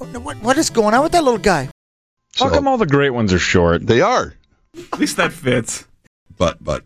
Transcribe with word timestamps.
Oh, 0.00 0.04
what, 0.20 0.36
what 0.42 0.58
is 0.58 0.70
going 0.70 0.94
on 0.94 1.02
with 1.02 1.12
that 1.12 1.24
little 1.24 1.38
guy? 1.38 1.68
How 2.36 2.50
come 2.50 2.68
all 2.68 2.78
the 2.78 2.86
great 2.86 3.10
ones 3.10 3.32
are 3.32 3.38
short? 3.38 3.86
They 3.86 4.00
are. 4.00 4.34
At 4.92 4.98
least 5.00 5.16
that 5.16 5.32
fits. 5.32 5.86
But, 6.36 6.62
but. 6.62 6.84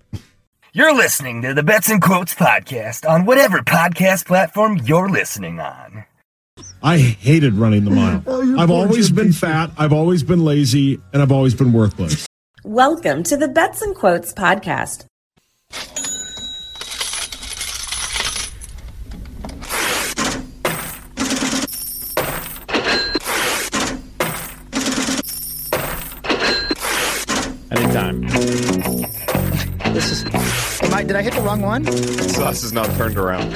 You're 0.72 0.94
listening 0.94 1.42
to 1.42 1.52
the 1.52 1.62
Bets 1.62 1.90
and 1.90 2.00
Quotes 2.00 2.34
podcast 2.34 3.06
on 3.08 3.26
whatever 3.26 3.58
podcast 3.58 4.26
platform 4.26 4.78
you're 4.84 5.10
listening 5.10 5.60
on. 5.60 6.04
I 6.82 6.98
hated 6.98 7.54
running 7.54 7.84
the 7.84 7.90
mile. 7.90 8.22
Oh, 8.26 8.58
I've 8.58 8.70
always 8.70 9.10
been 9.10 9.32
fat, 9.32 9.70
I've 9.76 9.92
always 9.92 10.22
been 10.22 10.44
lazy, 10.44 10.98
and 11.12 11.20
I've 11.22 11.32
always 11.32 11.54
been 11.54 11.72
worthless. 11.72 12.26
Welcome 12.64 13.22
to 13.24 13.36
the 13.36 13.48
Bets 13.48 13.82
and 13.82 13.94
Quotes 13.94 14.32
podcast. 14.32 15.04
I, 31.02 31.04
did 31.04 31.16
I 31.16 31.22
hit 31.22 31.34
the 31.34 31.40
wrong 31.40 31.62
one? 31.62 31.84
Sauce 31.84 32.62
is 32.62 32.72
not 32.72 32.86
turned 32.96 33.18
around. 33.18 33.50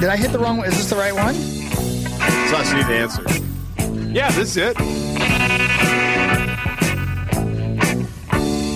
Did 0.00 0.10
I 0.10 0.18
hit 0.18 0.32
the 0.32 0.38
wrong 0.38 0.58
one? 0.58 0.68
Is 0.68 0.76
this 0.76 0.90
the 0.90 0.96
right 0.96 1.14
one? 1.14 1.34
Sauce, 2.50 2.70
you 2.70 2.76
need 2.76 2.88
to 2.88 2.94
answer. 2.94 3.22
Yeah, 4.12 4.30
this 4.32 4.54
is 4.54 4.58
it. 4.58 4.76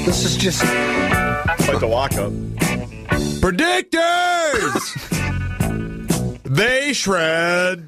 This 0.07 0.25
is 0.25 0.39
just. 0.39 0.65
Like 1.69 1.81
the 1.81 1.87
walk 1.87 2.15
up. 2.15 2.33
Predictors! 3.43 4.95
they 6.45 6.95
shred. 6.95 7.88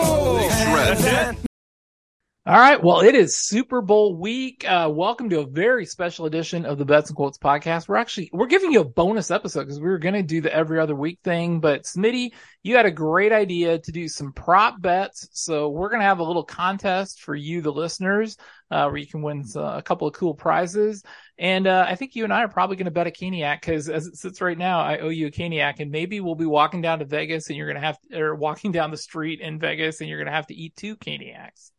All 2.43 2.57
right. 2.57 2.83
Well, 2.83 3.01
it 3.01 3.13
is 3.13 3.37
Super 3.37 3.81
Bowl 3.81 4.15
week. 4.15 4.65
Uh, 4.67 4.89
welcome 4.91 5.29
to 5.29 5.41
a 5.41 5.45
very 5.45 5.85
special 5.85 6.25
edition 6.25 6.65
of 6.65 6.79
the 6.79 6.85
Bets 6.85 7.11
and 7.11 7.15
Quotes 7.15 7.37
podcast. 7.37 7.87
We're 7.87 7.97
actually, 7.97 8.31
we're 8.33 8.47
giving 8.47 8.71
you 8.71 8.79
a 8.79 8.83
bonus 8.83 9.29
episode 9.29 9.65
because 9.65 9.79
we 9.79 9.87
were 9.87 9.99
going 9.99 10.15
to 10.15 10.23
do 10.23 10.41
the 10.41 10.51
every 10.51 10.79
other 10.79 10.95
week 10.95 11.19
thing, 11.23 11.59
but 11.59 11.83
Smitty, 11.83 12.31
you 12.63 12.77
had 12.77 12.87
a 12.87 12.91
great 12.91 13.31
idea 13.31 13.77
to 13.77 13.91
do 13.91 14.07
some 14.07 14.33
prop 14.33 14.81
bets. 14.81 15.29
So 15.33 15.69
we're 15.69 15.89
going 15.89 15.99
to 15.99 16.07
have 16.07 16.17
a 16.17 16.23
little 16.23 16.43
contest 16.43 17.21
for 17.21 17.35
you, 17.35 17.61
the 17.61 17.71
listeners, 17.71 18.37
uh, 18.71 18.85
where 18.85 18.97
you 18.97 19.05
can 19.05 19.21
win 19.21 19.45
uh, 19.55 19.77
a 19.77 19.83
couple 19.83 20.07
of 20.07 20.15
cool 20.15 20.33
prizes. 20.33 21.03
And, 21.37 21.67
uh, 21.67 21.85
I 21.87 21.93
think 21.93 22.15
you 22.15 22.23
and 22.23 22.33
I 22.33 22.41
are 22.41 22.49
probably 22.49 22.75
going 22.75 22.85
to 22.85 22.91
bet 22.91 23.05
a 23.05 23.11
Caniac 23.11 23.61
because 23.61 23.87
as 23.87 24.07
it 24.07 24.17
sits 24.17 24.41
right 24.41 24.57
now, 24.57 24.79
I 24.79 24.97
owe 24.97 25.09
you 25.09 25.27
a 25.27 25.31
Caniac 25.31 25.75
and 25.79 25.91
maybe 25.91 26.21
we'll 26.21 26.33
be 26.33 26.47
walking 26.47 26.81
down 26.81 26.99
to 26.99 27.05
Vegas 27.05 27.49
and 27.49 27.55
you're 27.55 27.71
going 27.71 27.79
to 27.79 27.85
have, 27.85 27.99
or 28.11 28.33
walking 28.33 28.71
down 28.71 28.89
the 28.89 28.97
street 28.97 29.41
in 29.41 29.59
Vegas 29.59 30.01
and 30.01 30.09
you're 30.09 30.17
going 30.17 30.25
to 30.25 30.33
have 30.33 30.47
to 30.47 30.55
eat 30.55 30.75
two 30.75 30.97
Caniacs. 30.97 31.69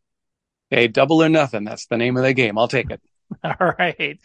Hey, 0.72 0.88
double 0.88 1.22
or 1.22 1.28
nothing. 1.28 1.64
That's 1.64 1.84
the 1.84 1.98
name 1.98 2.16
of 2.16 2.22
the 2.22 2.32
game. 2.32 2.56
I'll 2.56 2.66
take 2.66 2.90
it. 2.90 3.02
All 3.44 3.74
right. 3.78 4.18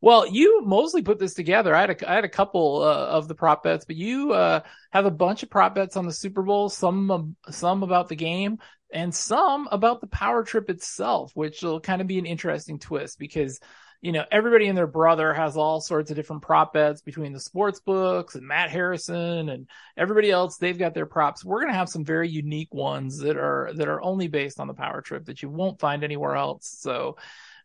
Well, 0.00 0.26
you 0.26 0.62
mostly 0.64 1.02
put 1.02 1.18
this 1.18 1.34
together. 1.34 1.74
I 1.74 1.82
had 1.82 1.90
a, 1.90 2.10
I 2.10 2.14
had 2.14 2.24
a 2.24 2.28
couple 2.30 2.80
uh, 2.82 3.08
of 3.08 3.28
the 3.28 3.34
prop 3.34 3.62
bets, 3.64 3.84
but 3.84 3.96
you 3.96 4.32
uh, 4.32 4.60
have 4.92 5.04
a 5.04 5.10
bunch 5.10 5.42
of 5.42 5.50
prop 5.50 5.74
bets 5.74 5.98
on 5.98 6.06
the 6.06 6.12
Super 6.12 6.40
Bowl. 6.40 6.70
Some 6.70 7.10
um, 7.10 7.36
some 7.50 7.82
about 7.82 8.08
the 8.08 8.16
game, 8.16 8.60
and 8.90 9.14
some 9.14 9.68
about 9.70 10.00
the 10.00 10.06
power 10.06 10.42
trip 10.42 10.70
itself, 10.70 11.32
which 11.34 11.60
will 11.60 11.80
kind 11.80 12.00
of 12.00 12.06
be 12.06 12.18
an 12.18 12.24
interesting 12.24 12.78
twist 12.78 13.18
because 13.18 13.60
you 14.00 14.12
know 14.12 14.24
everybody 14.30 14.66
and 14.68 14.76
their 14.76 14.86
brother 14.86 15.34
has 15.34 15.56
all 15.56 15.80
sorts 15.80 16.10
of 16.10 16.16
different 16.16 16.42
prop 16.42 16.72
bets 16.72 17.02
between 17.02 17.32
the 17.32 17.40
sports 17.40 17.80
books 17.80 18.34
and 18.34 18.46
Matt 18.46 18.70
Harrison 18.70 19.48
and 19.50 19.68
everybody 19.96 20.30
else. 20.30 20.56
They've 20.56 20.78
got 20.78 20.94
their 20.94 21.06
props. 21.06 21.44
We're 21.44 21.60
gonna 21.60 21.74
have 21.74 21.88
some 21.88 22.04
very 22.04 22.28
unique 22.28 22.72
ones 22.72 23.18
that 23.18 23.36
are 23.36 23.72
that 23.74 23.88
are 23.88 24.02
only 24.02 24.28
based 24.28 24.58
on 24.58 24.68
the 24.68 24.74
power 24.74 25.02
trip 25.02 25.26
that 25.26 25.42
you 25.42 25.50
won't 25.50 25.80
find 25.80 26.04
anywhere 26.04 26.36
else. 26.36 26.76
So. 26.80 27.16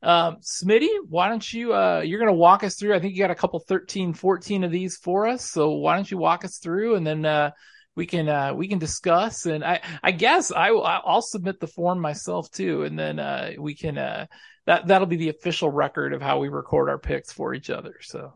Um, 0.03 0.37
Smitty, 0.41 0.89
why 1.07 1.29
don't 1.29 1.53
you, 1.53 1.73
uh, 1.73 2.01
you're 2.05 2.19
going 2.19 2.29
to 2.29 2.37
walk 2.37 2.63
us 2.63 2.75
through, 2.75 2.93
I 2.93 2.99
think 2.99 3.15
you 3.15 3.23
got 3.23 3.31
a 3.31 3.35
couple 3.35 3.59
13, 3.59 4.13
14 4.13 4.63
of 4.63 4.69
these 4.69 4.97
for 4.97 5.25
us. 5.25 5.49
So 5.49 5.71
why 5.71 5.95
don't 5.95 6.11
you 6.11 6.19
walk 6.19 6.45
us 6.45 6.59
through 6.59 6.93
and 6.93 7.07
then, 7.07 7.25
uh, 7.25 7.51
we 7.95 8.05
can, 8.05 8.29
uh, 8.29 8.53
we 8.53 8.67
can 8.67 8.77
discuss 8.77 9.47
and 9.47 9.63
I, 9.63 9.79
I 10.03 10.11
guess 10.11 10.51
I, 10.51 10.67
I'll 10.67 11.23
submit 11.23 11.59
the 11.59 11.65
form 11.65 12.01
myself 12.01 12.51
too. 12.51 12.83
And 12.83 12.99
then, 12.99 13.17
uh, 13.17 13.53
we 13.57 13.73
can, 13.73 13.97
uh, 13.97 14.27
that, 14.65 14.87
that'll 14.87 15.07
be 15.07 15.17
the 15.17 15.29
official 15.29 15.69
record 15.69 16.13
of 16.13 16.21
how 16.21 16.39
we 16.39 16.49
record 16.49 16.89
our 16.89 16.97
picks 16.97 17.31
for 17.31 17.53
each 17.53 17.69
other. 17.69 17.95
So. 18.01 18.33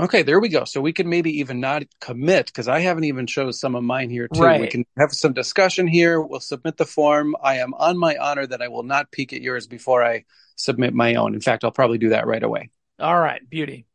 Okay, 0.00 0.22
there 0.22 0.40
we 0.40 0.48
go. 0.48 0.64
So 0.64 0.80
we 0.80 0.92
can 0.92 1.08
maybe 1.08 1.38
even 1.38 1.60
not 1.60 1.84
commit 2.00 2.46
because 2.46 2.66
I 2.66 2.80
haven't 2.80 3.04
even 3.04 3.28
chose 3.28 3.60
some 3.60 3.76
of 3.76 3.84
mine 3.84 4.10
here 4.10 4.26
too. 4.26 4.40
Right. 4.40 4.60
We 4.60 4.66
can 4.66 4.84
have 4.98 5.12
some 5.12 5.32
discussion 5.32 5.86
here. 5.86 6.20
We'll 6.20 6.40
submit 6.40 6.76
the 6.76 6.84
form. 6.84 7.36
I 7.40 7.58
am 7.58 7.74
on 7.74 7.96
my 7.96 8.16
honor 8.16 8.44
that 8.44 8.60
I 8.60 8.68
will 8.68 8.82
not 8.82 9.12
peek 9.12 9.32
at 9.32 9.40
yours 9.40 9.68
before 9.68 10.02
I 10.02 10.24
submit 10.56 10.94
my 10.94 11.14
own. 11.14 11.34
In 11.34 11.40
fact, 11.40 11.62
I'll 11.62 11.70
probably 11.70 11.98
do 11.98 12.08
that 12.08 12.26
right 12.26 12.42
away. 12.42 12.70
All 12.98 13.18
right. 13.18 13.48
Beauty. 13.48 13.86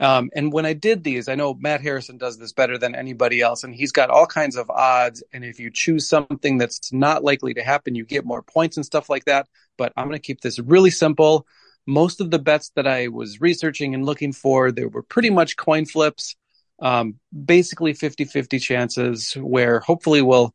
Um, 0.00 0.30
and 0.34 0.52
when 0.52 0.66
I 0.66 0.72
did 0.72 1.04
these, 1.04 1.28
I 1.28 1.36
know 1.36 1.54
Matt 1.54 1.80
Harrison 1.80 2.16
does 2.16 2.36
this 2.36 2.52
better 2.52 2.76
than 2.76 2.96
anybody 2.96 3.40
else, 3.40 3.62
and 3.62 3.72
he's 3.72 3.92
got 3.92 4.10
all 4.10 4.26
kinds 4.26 4.56
of 4.56 4.68
odds. 4.68 5.22
And 5.32 5.44
if 5.44 5.60
you 5.60 5.70
choose 5.70 6.08
something 6.08 6.58
that's 6.58 6.92
not 6.92 7.22
likely 7.22 7.54
to 7.54 7.62
happen, 7.62 7.94
you 7.94 8.04
get 8.04 8.24
more 8.24 8.42
points 8.42 8.76
and 8.76 8.84
stuff 8.84 9.08
like 9.08 9.26
that. 9.26 9.46
But 9.78 9.92
I'm 9.96 10.06
going 10.06 10.18
to 10.18 10.26
keep 10.26 10.40
this 10.40 10.58
really 10.58 10.90
simple. 10.90 11.46
Most 11.86 12.20
of 12.20 12.30
the 12.30 12.38
bets 12.38 12.70
that 12.76 12.86
I 12.86 13.08
was 13.08 13.40
researching 13.40 13.94
and 13.94 14.06
looking 14.06 14.32
for, 14.32 14.70
they 14.70 14.86
were 14.86 15.02
pretty 15.02 15.30
much 15.30 15.56
coin 15.56 15.84
flips, 15.84 16.36
um, 16.80 17.16
basically 17.32 17.92
50 17.92 18.24
50 18.24 18.58
chances, 18.58 19.34
where 19.34 19.80
hopefully 19.80 20.22
we'll 20.22 20.54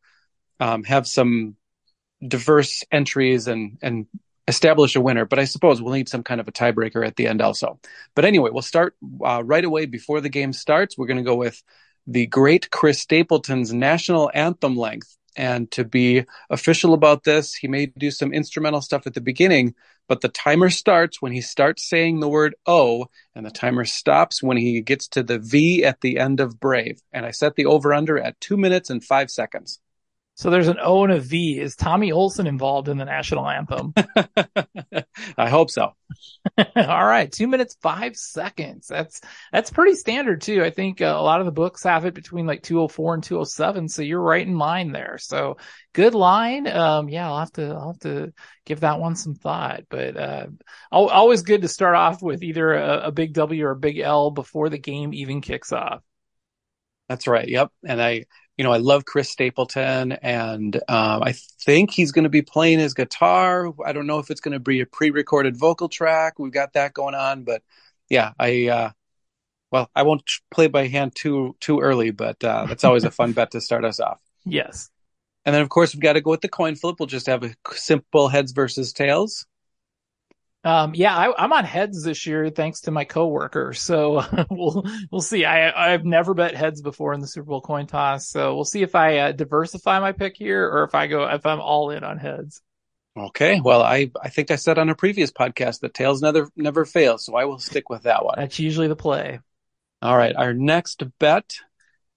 um, 0.60 0.84
have 0.84 1.06
some 1.06 1.56
diverse 2.26 2.84
entries 2.92 3.48
and, 3.48 3.78
and 3.82 4.08
establish 4.48 4.96
a 4.96 5.02
winner, 5.02 5.26
but 5.26 5.40
I 5.40 5.46
suppose 5.46 5.82
we'll 5.82 5.94
need 5.94 6.10
some 6.10 6.24
kind 6.24 6.40
of 6.40 6.48
a 6.48 6.52
tiebreaker 6.52 7.06
at 7.06 7.16
the 7.16 7.28
end 7.28 7.42
also. 7.42 7.80
But 8.16 8.26
anyway, 8.26 8.50
we'll 8.52 8.62
start 8.62 8.96
uh, 9.24 9.44
right 9.44 9.64
away 9.64 9.86
before 9.86 10.22
the 10.22 10.30
game 10.30 10.54
starts. 10.54 10.98
We're 10.98 11.08
going 11.08 11.18
to 11.18 11.24
go 11.24 11.36
with 11.36 11.62
the 12.08 12.28
great 12.28 12.72
Chris 12.72 13.02
Stapleton's 13.02 13.74
national 13.74 14.32
anthem 14.34 14.78
length. 14.78 15.18
And 15.38 15.70
to 15.72 15.86
be 15.86 16.26
official 16.50 16.96
about 16.96 17.24
this, 17.24 17.54
he 17.54 17.68
may 17.68 17.86
do 17.86 18.10
some 18.10 18.34
instrumental 18.34 18.82
stuff 18.82 19.06
at 19.06 19.14
the 19.14 19.22
beginning, 19.22 19.76
but 20.10 20.22
the 20.22 20.30
timer 20.30 20.72
starts 20.72 21.22
when 21.22 21.32
he 21.32 21.42
starts 21.42 21.88
saying 21.88 22.20
the 22.20 22.28
word 22.28 22.56
O, 22.66 23.06
and 23.36 23.46
the 23.46 23.52
timer 23.52 23.86
stops 23.86 24.42
when 24.42 24.58
he 24.58 24.82
gets 24.82 25.08
to 25.10 25.22
the 25.22 25.38
V 25.38 25.86
at 25.86 26.02
the 26.02 26.18
end 26.18 26.40
of 26.40 26.60
Brave. 26.60 27.02
And 27.14 27.24
I 27.24 27.32
set 27.32 27.56
the 27.56 27.68
over 27.68 27.94
under 27.94 28.18
at 28.18 28.42
two 28.42 28.58
minutes 28.58 28.90
and 28.90 29.04
five 29.04 29.30
seconds. 29.30 29.80
So 30.38 30.52
there's 30.52 30.68
an 30.68 30.78
O 30.80 31.04
and 31.04 31.12
a 31.12 31.20
V. 31.20 31.60
Is 31.60 31.76
Tommy 31.76 32.12
Olson 32.12 32.46
involved 32.46 32.90
in 32.90 33.00
the 33.00 33.06
national 33.06 33.50
anthem? 33.50 33.92
I 35.38 35.50
hope 35.50 35.72
so. 35.72 35.94
All 36.76 37.06
right, 37.06 37.32
two 37.32 37.48
minutes 37.48 37.76
five 37.82 38.16
seconds. 38.16 38.86
That's 38.88 39.20
that's 39.52 39.72
pretty 39.72 39.96
standard 39.96 40.42
too. 40.42 40.64
I 40.64 40.70
think 40.70 41.02
uh, 41.02 41.06
a 41.18 41.24
lot 41.24 41.40
of 41.40 41.48
the 41.48 41.52
books 41.52 41.82
have 41.86 42.06
it 42.06 42.14
between 42.14 42.46
like 42.46 42.62
204 42.62 43.16
and 43.16 43.24
207. 43.24 43.90
So 43.90 44.04
you're 44.04 44.22
right 44.22 44.46
in 44.46 44.60
line 44.60 44.92
there. 44.92 45.18
So 45.18 45.58
good 45.94 46.14
line. 46.14 46.68
Um, 46.68 47.10
yeah, 47.10 47.28
I'll 47.28 47.40
have 47.40 47.54
to 47.54 47.70
I'll 47.70 47.94
have 47.94 48.00
to 48.02 48.32
give 48.64 48.82
that 48.82 49.00
one 49.00 49.16
some 49.16 49.34
thought. 49.34 49.86
But 49.90 50.18
uh, 50.18 50.48
always 50.92 51.42
good 51.42 51.64
to 51.64 51.68
start 51.68 51.96
off 51.96 52.22
with 52.22 52.44
either 52.44 52.76
a, 52.76 53.08
a 53.08 53.12
big 53.12 53.34
W 53.34 53.66
or 53.66 53.72
a 53.72 53.76
big 53.76 53.98
L 53.98 54.30
before 54.30 54.70
the 54.70 54.78
game 54.78 55.16
even 55.16 55.42
kicks 55.42 55.72
off. 55.72 56.04
That's 57.10 57.26
right. 57.26 57.48
Yep. 57.48 57.72
And 57.86 58.02
I, 58.02 58.26
you 58.58 58.64
know, 58.64 58.72
I 58.72 58.78
love 58.78 59.06
Chris 59.06 59.30
Stapleton, 59.30 60.14
and 60.14 60.76
um, 60.88 61.22
I 61.24 61.34
think 61.62 61.92
he's 61.92 62.12
going 62.12 62.24
to 62.24 62.30
be 62.30 62.42
playing 62.42 62.80
his 62.80 62.96
guitar. 62.96 63.72
I 63.86 63.94
don't 63.94 64.08
know 64.08 64.18
if 64.18 64.32
it's 64.32 64.42
going 64.42 64.54
to 64.54 64.60
be 64.60 64.82
a 64.82 64.86
pre-recorded 64.86 65.56
vocal 65.56 65.90
track. 65.90 66.40
We've 66.40 66.52
got 66.52 66.74
that 66.74 66.94
going 66.94 67.14
on, 67.14 67.44
but 67.44 67.62
yeah, 68.10 68.32
I, 68.40 68.68
uh, 68.68 68.92
well, 69.72 69.92
I 69.96 70.04
won't 70.04 70.24
play 70.50 70.68
by 70.68 70.88
hand 70.88 71.16
too 71.16 71.56
too 71.60 71.80
early, 71.82 72.10
but 72.10 72.44
uh, 72.44 72.66
that's 72.66 72.84
always 72.84 73.04
a 73.04 73.12
fun 73.12 73.32
bet 73.34 73.52
to 73.52 73.62
start 73.62 73.86
us 73.86 74.00
off. 74.00 74.20
Yes. 74.44 74.90
And 75.46 75.54
then, 75.54 75.62
of 75.62 75.70
course, 75.70 75.94
we've 75.94 76.02
got 76.02 76.14
to 76.14 76.22
go 76.22 76.32
with 76.32 76.42
the 76.42 76.50
coin 76.50 76.76
flip. 76.76 76.96
We'll 77.00 77.08
just 77.08 77.28
have 77.28 77.44
a 77.44 77.56
simple 77.72 78.28
heads 78.28 78.52
versus 78.54 78.92
tails. 78.92 79.46
Um, 80.64 80.94
yeah, 80.96 81.16
I, 81.16 81.44
I'm 81.44 81.54
on 81.54 81.64
heads 81.64 82.04
this 82.04 82.26
year 82.26 82.50
thanks 82.50 82.82
to 82.82 82.92
my 82.92 83.06
coworker. 83.06 83.74
So 83.74 84.24
we'll 84.50 84.86
we'll 85.12 85.22
see. 85.22 85.46
I 85.46 85.94
I've 85.94 86.04
never 86.04 86.34
bet 86.34 86.56
heads 86.56 86.82
before 86.82 87.14
in 87.14 87.22
the 87.22 87.28
Super 87.28 87.48
Bowl 87.48 87.62
coin 87.62 87.88
toss, 87.88 88.28
so 88.28 88.56
we'll 88.56 88.66
see 88.66 88.82
if 88.82 88.96
I 88.96 89.18
uh, 89.18 89.32
diversify 89.32 90.00
my 90.00 90.12
pick 90.12 90.36
here 90.36 90.68
or 90.68 90.84
if 90.84 90.94
I 90.94 91.08
go 91.08 91.26
if 91.28 91.46
I'm 91.46 91.62
all 91.62 91.92
in 91.92 92.04
on 92.04 92.18
heads. 92.18 92.62
Okay, 93.18 93.62
well, 93.62 93.82
I 93.82 94.12
I 94.22 94.30
think 94.30 94.52
I 94.52 94.58
said 94.58 94.78
on 94.78 94.90
a 94.90 94.96
previous 94.96 95.32
podcast 95.32 95.80
that 95.80 95.94
tails 95.94 96.22
never 96.22 96.50
never 96.56 96.86
fail, 96.86 97.18
so 97.18 97.36
I 97.36 97.46
will 97.46 97.60
stick 97.60 97.90
with 97.90 98.04
that 98.04 98.24
one. 98.24 98.36
That's 98.38 98.60
usually 98.60 98.88
the 98.88 98.96
play. 98.96 99.40
All 100.02 100.16
right, 100.16 100.36
our 100.36 100.54
next 100.54 101.04
bet 101.18 101.56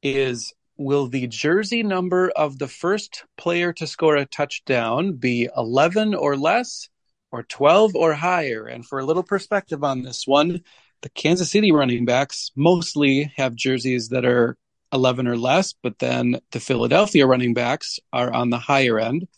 is 0.02 0.52
will 0.76 1.06
the 1.08 1.26
jersey 1.26 1.82
number 1.82 2.30
of 2.30 2.58
the 2.58 2.68
first 2.68 3.24
player 3.38 3.72
to 3.74 3.86
score 3.86 4.16
a 4.16 4.26
touchdown 4.26 5.12
be 5.12 5.48
11 5.56 6.14
or 6.14 6.36
less 6.36 6.89
or 7.32 7.42
12 7.44 7.94
or 7.94 8.12
higher? 8.14 8.66
And 8.66 8.86
for 8.86 8.98
a 8.98 9.04
little 9.04 9.22
perspective 9.22 9.84
on 9.84 10.02
this 10.02 10.26
one, 10.26 10.62
the 11.02 11.08
Kansas 11.10 11.50
City 11.50 11.72
running 11.72 12.04
backs 12.04 12.50
mostly 12.56 13.32
have 13.36 13.54
jerseys 13.54 14.08
that 14.08 14.24
are 14.24 14.56
11 14.92 15.26
or 15.26 15.36
less, 15.36 15.72
but 15.72 15.98
then 15.98 16.40
the 16.52 16.60
Philadelphia 16.60 17.26
running 17.26 17.54
backs 17.54 17.98
are 18.12 18.32
on 18.32 18.50
the 18.50 18.58
higher 18.58 18.98
end. 18.98 19.28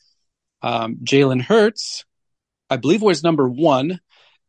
Um, 0.63 0.97
Jalen 1.05 1.43
Hurts, 1.43 2.05
I 2.71 2.77
believe, 2.77 3.03
was 3.03 3.23
number 3.23 3.49
one, 3.49 4.01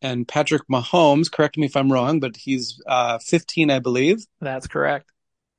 and 0.02 0.28
Patrick 0.28 0.64
Mahomes. 0.72 1.32
Correct 1.32 1.58
me 1.58 1.66
if 1.66 1.76
I'm 1.76 1.92
wrong, 1.92 2.20
but 2.20 2.38
he's 2.38 2.82
uh, 2.88 3.20
15, 3.20 3.72
I 3.72 3.80
believe. 3.80 4.26
That's 4.40 4.68
correct. 4.68 5.12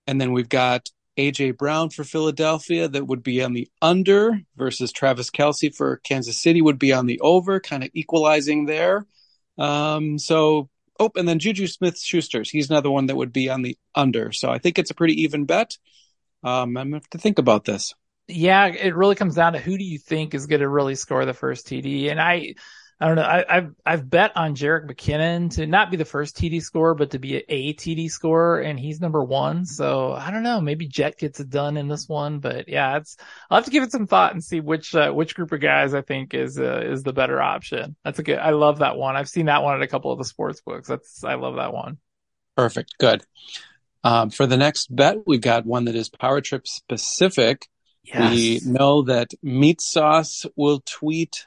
And 0.06 0.20
then 0.20 0.32
we've 0.32 0.48
got 0.48 0.90
AJ 1.16 1.56
Brown 1.56 1.90
for 1.90 2.04
Philadelphia 2.04 2.88
that 2.88 3.06
would 3.06 3.22
be 3.22 3.42
on 3.42 3.52
the 3.52 3.68
under 3.80 4.40
versus 4.56 4.92
Travis 4.92 5.30
Kelce 5.30 5.74
for 5.74 5.98
Kansas 5.98 6.40
City 6.40 6.60
would 6.60 6.78
be 6.78 6.92
on 6.92 7.06
the 7.06 7.20
over, 7.20 7.60
kind 7.60 7.84
of 7.84 7.90
equalizing 7.94 8.66
there. 8.66 9.06
Um, 9.58 10.18
so, 10.18 10.68
oh, 10.98 11.10
and 11.16 11.28
then 11.28 11.38
Juju 11.38 11.66
Smith 11.66 11.98
Schuster's, 11.98 12.50
he's 12.50 12.70
another 12.70 12.90
one 12.90 13.06
that 13.06 13.16
would 13.16 13.32
be 13.32 13.50
on 13.50 13.62
the 13.62 13.78
under. 13.94 14.32
So 14.32 14.50
I 14.50 14.58
think 14.58 14.78
it's 14.78 14.90
a 14.90 14.94
pretty 14.94 15.22
even 15.22 15.44
bet. 15.44 15.76
Um, 16.42 16.76
I'm 16.76 16.90
going 16.90 16.90
to 16.90 16.96
have 16.96 17.10
to 17.10 17.18
think 17.18 17.38
about 17.38 17.64
this 17.64 17.94
yeah, 18.26 18.66
it 18.66 18.94
really 18.94 19.14
comes 19.14 19.34
down 19.34 19.52
to 19.52 19.58
who 19.58 19.76
do 19.76 19.84
you 19.84 19.98
think 19.98 20.34
is 20.34 20.46
going 20.46 20.60
to 20.60 20.68
really 20.68 20.94
score 20.94 21.24
the 21.24 21.34
first 21.34 21.66
TD. 21.66 22.10
And 22.10 22.20
I, 22.20 22.54
I 23.00 23.08
don't 23.08 23.16
know. 23.16 23.22
I, 23.22 23.44
have 23.48 23.74
I've 23.84 24.08
bet 24.08 24.36
on 24.36 24.54
Jerick 24.54 24.88
McKinnon 24.88 25.54
to 25.56 25.66
not 25.66 25.90
be 25.90 25.96
the 25.96 26.04
first 26.04 26.36
TD 26.36 26.62
scorer, 26.62 26.94
but 26.94 27.10
to 27.10 27.18
be 27.18 27.36
a 27.36 27.74
TD 27.74 28.08
scorer, 28.08 28.60
and 28.60 28.78
he's 28.78 29.00
number 29.00 29.22
one. 29.22 29.66
So 29.66 30.12
I 30.12 30.30
don't 30.30 30.44
know. 30.44 30.60
Maybe 30.60 30.86
Jet 30.86 31.18
gets 31.18 31.40
it 31.40 31.50
done 31.50 31.76
in 31.76 31.88
this 31.88 32.08
one, 32.08 32.38
but 32.38 32.68
yeah, 32.68 32.98
it's. 32.98 33.16
I'll 33.50 33.58
have 33.58 33.64
to 33.64 33.72
give 33.72 33.82
it 33.82 33.90
some 33.90 34.06
thought 34.06 34.32
and 34.32 34.42
see 34.42 34.60
which 34.60 34.94
uh, 34.94 35.10
which 35.10 35.34
group 35.34 35.50
of 35.50 35.60
guys 35.60 35.92
I 35.92 36.02
think 36.02 36.34
is 36.34 36.58
uh, 36.58 36.82
is 36.84 37.02
the 37.02 37.12
better 37.12 37.42
option. 37.42 37.96
That's 38.04 38.20
a 38.20 38.22
good. 38.22 38.38
I 38.38 38.50
love 38.50 38.78
that 38.78 38.96
one. 38.96 39.16
I've 39.16 39.28
seen 39.28 39.46
that 39.46 39.64
one 39.64 39.74
at 39.74 39.82
a 39.82 39.88
couple 39.88 40.12
of 40.12 40.18
the 40.18 40.24
sports 40.24 40.60
books. 40.60 40.88
That's 40.88 41.24
I 41.24 41.34
love 41.34 41.56
that 41.56 41.72
one. 41.72 41.98
Perfect. 42.56 42.94
Good. 42.98 43.24
Um, 44.04 44.30
for 44.30 44.46
the 44.46 44.56
next 44.56 44.94
bet, 44.94 45.18
we've 45.26 45.40
got 45.40 45.66
one 45.66 45.86
that 45.86 45.96
is 45.96 46.10
Power 46.10 46.40
Trip 46.40 46.66
specific. 46.68 47.66
Yes. 48.04 48.32
We 48.32 48.60
know 48.64 49.02
that 49.02 49.30
Meat 49.42 49.80
Sauce 49.80 50.44
will 50.56 50.82
tweet 50.86 51.46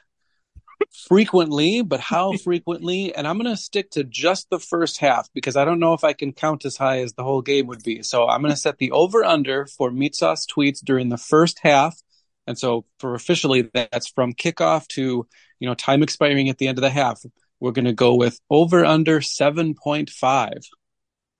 frequently, 0.92 1.82
but 1.82 2.00
how 2.00 2.32
frequently? 2.44 3.14
And 3.14 3.26
I'm 3.26 3.38
going 3.38 3.54
to 3.54 3.60
stick 3.60 3.90
to 3.92 4.04
just 4.04 4.50
the 4.50 4.58
first 4.58 4.98
half 4.98 5.28
because 5.34 5.56
I 5.56 5.64
don't 5.64 5.80
know 5.80 5.94
if 5.94 6.04
I 6.04 6.12
can 6.12 6.32
count 6.32 6.64
as 6.64 6.76
high 6.76 7.00
as 7.00 7.12
the 7.12 7.24
whole 7.24 7.42
game 7.42 7.66
would 7.66 7.82
be. 7.82 8.02
So 8.02 8.28
I'm 8.28 8.42
going 8.42 8.52
to 8.52 8.60
set 8.60 8.78
the 8.78 8.90
over 8.92 9.24
under 9.24 9.66
for 9.66 9.90
Meat 9.90 10.14
Sauce 10.14 10.46
tweets 10.46 10.80
during 10.82 11.08
the 11.08 11.18
first 11.18 11.60
half. 11.62 12.00
And 12.46 12.58
so 12.58 12.86
for 12.98 13.14
officially, 13.14 13.70
that's 13.74 14.08
from 14.08 14.32
kickoff 14.32 14.86
to, 14.88 15.26
you 15.60 15.68
know, 15.68 15.74
time 15.74 16.02
expiring 16.02 16.48
at 16.48 16.58
the 16.58 16.68
end 16.68 16.78
of 16.78 16.82
the 16.82 16.90
half. 16.90 17.22
We're 17.60 17.72
going 17.72 17.84
to 17.84 17.92
go 17.92 18.14
with 18.14 18.40
over 18.48 18.84
under 18.84 19.20
7.5. 19.20 20.64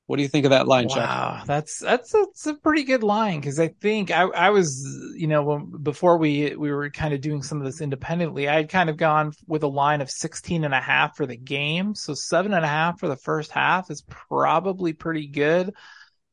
What 0.09 0.17
do 0.17 0.23
you 0.23 0.29
think 0.31 0.47
of 0.47 0.53
that 0.53 0.67
line, 0.67 0.89
Chuck? 0.89 1.07
Wow, 1.07 1.43
that's 1.45 1.81
that's 1.81 2.13
that's 2.13 2.47
a 2.47 2.55
pretty 2.55 2.85
good 2.85 3.03
line 3.03 3.41
because 3.41 3.61
I 3.61 3.69
think 3.69 4.11
I 4.11 4.23
I 4.23 4.49
was 4.49 4.83
you 5.15 5.27
know 5.27 5.59
before 5.59 6.17
we 6.17 6.57
we 6.57 6.73
were 6.73 6.89
kind 6.89 7.13
of 7.13 7.21
doing 7.21 7.43
some 7.43 7.59
of 7.59 7.67
this 7.67 7.83
independently, 7.83 8.49
I 8.49 8.55
had 8.55 8.71
kind 8.71 8.89
of 8.89 8.97
gone 8.97 9.33
with 9.47 9.65
a 9.65 9.69
line 9.69 10.01
of 10.01 10.11
16 10.11 10.65
and 10.65 10.73
a 10.73 10.81
half 10.81 11.15
for 11.15 11.27
the 11.27 11.37
game, 11.37 11.95
so 11.95 12.15
seven 12.15 12.55
and 12.55 12.65
a 12.65 12.69
half 12.69 12.99
for 12.99 13.07
the 13.07 13.19
first 13.19 13.51
half 13.51 13.91
is 13.91 14.03
probably 14.09 14.95
pretty 14.95 15.27
good. 15.27 15.75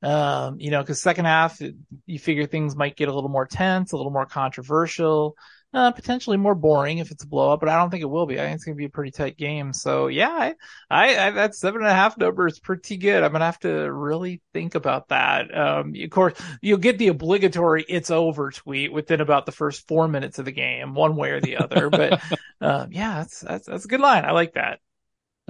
Um, 0.02 0.58
you 0.58 0.72
know, 0.72 0.80
because 0.80 1.02
second 1.02 1.26
half 1.26 1.60
you 2.06 2.18
figure 2.18 2.46
things 2.46 2.78
might 2.78 2.96
get 2.96 3.10
a 3.10 3.14
little 3.14 3.30
more 3.30 3.46
tense, 3.46 3.92
a 3.92 3.98
little 3.98 4.12
more 4.12 4.26
controversial 4.26 5.36
uh, 5.76 5.92
potentially 5.92 6.38
more 6.38 6.56
boring 6.56 7.00
if 7.00 7.12
it's 7.12 7.26
a 7.26 7.28
blowout, 7.28 7.60
but 7.60 7.68
I 7.68 7.78
don't 7.78 7.90
think 7.90 8.02
it 8.02 8.10
will 8.10 8.26
be. 8.26 8.40
I 8.40 8.46
think 8.46 8.56
it's 8.56 8.64
going 8.64 8.78
to 8.78 8.80
be 8.80 8.86
a 8.86 8.90
pretty 8.90 9.12
tight 9.12 9.36
game. 9.38 9.74
So 9.74 10.08
yeah, 10.08 10.32
I, 10.32 10.56
I, 10.90 11.28
I, 11.28 11.32
that 11.32 11.54
seven 11.54 11.82
and 11.82 11.92
a 11.92 11.94
half 11.94 12.18
number 12.18 12.48
is 12.48 12.60
pretty 12.60 12.96
good. 12.96 13.22
I'm 13.22 13.32
going 13.32 13.42
to 13.42 13.46
have 13.46 13.60
to 13.60 13.92
really 13.92 14.42
think 14.54 14.76
about 14.76 15.10
that. 15.10 15.56
Um, 15.56 15.94
of 16.02 16.10
course, 16.12 16.40
you'll 16.62 16.78
get 16.78 16.98
the 16.98 17.10
obligatory 17.10 17.84
"it's 17.90 18.10
over" 18.10 18.52
tweet 18.52 18.94
within 18.94 19.20
about 19.20 19.46
the 19.46 19.52
first 19.52 19.86
four 19.86 20.08
minutes 20.08 20.40
of 20.40 20.46
the 20.46 20.54
game, 20.54 20.94
one 20.94 21.18
way 21.18 21.32
or 21.32 21.42
the 21.42 21.58
other. 21.58 21.90
but 21.90 22.22
um, 22.62 22.88
yeah, 22.94 23.16
that's, 23.16 23.42
that's 23.42 23.68
that's 23.68 23.86
a 23.86 23.90
good 23.90 24.00
line. 24.00 24.24
I 24.24 24.32
like 24.32 24.54
that. 24.54 24.80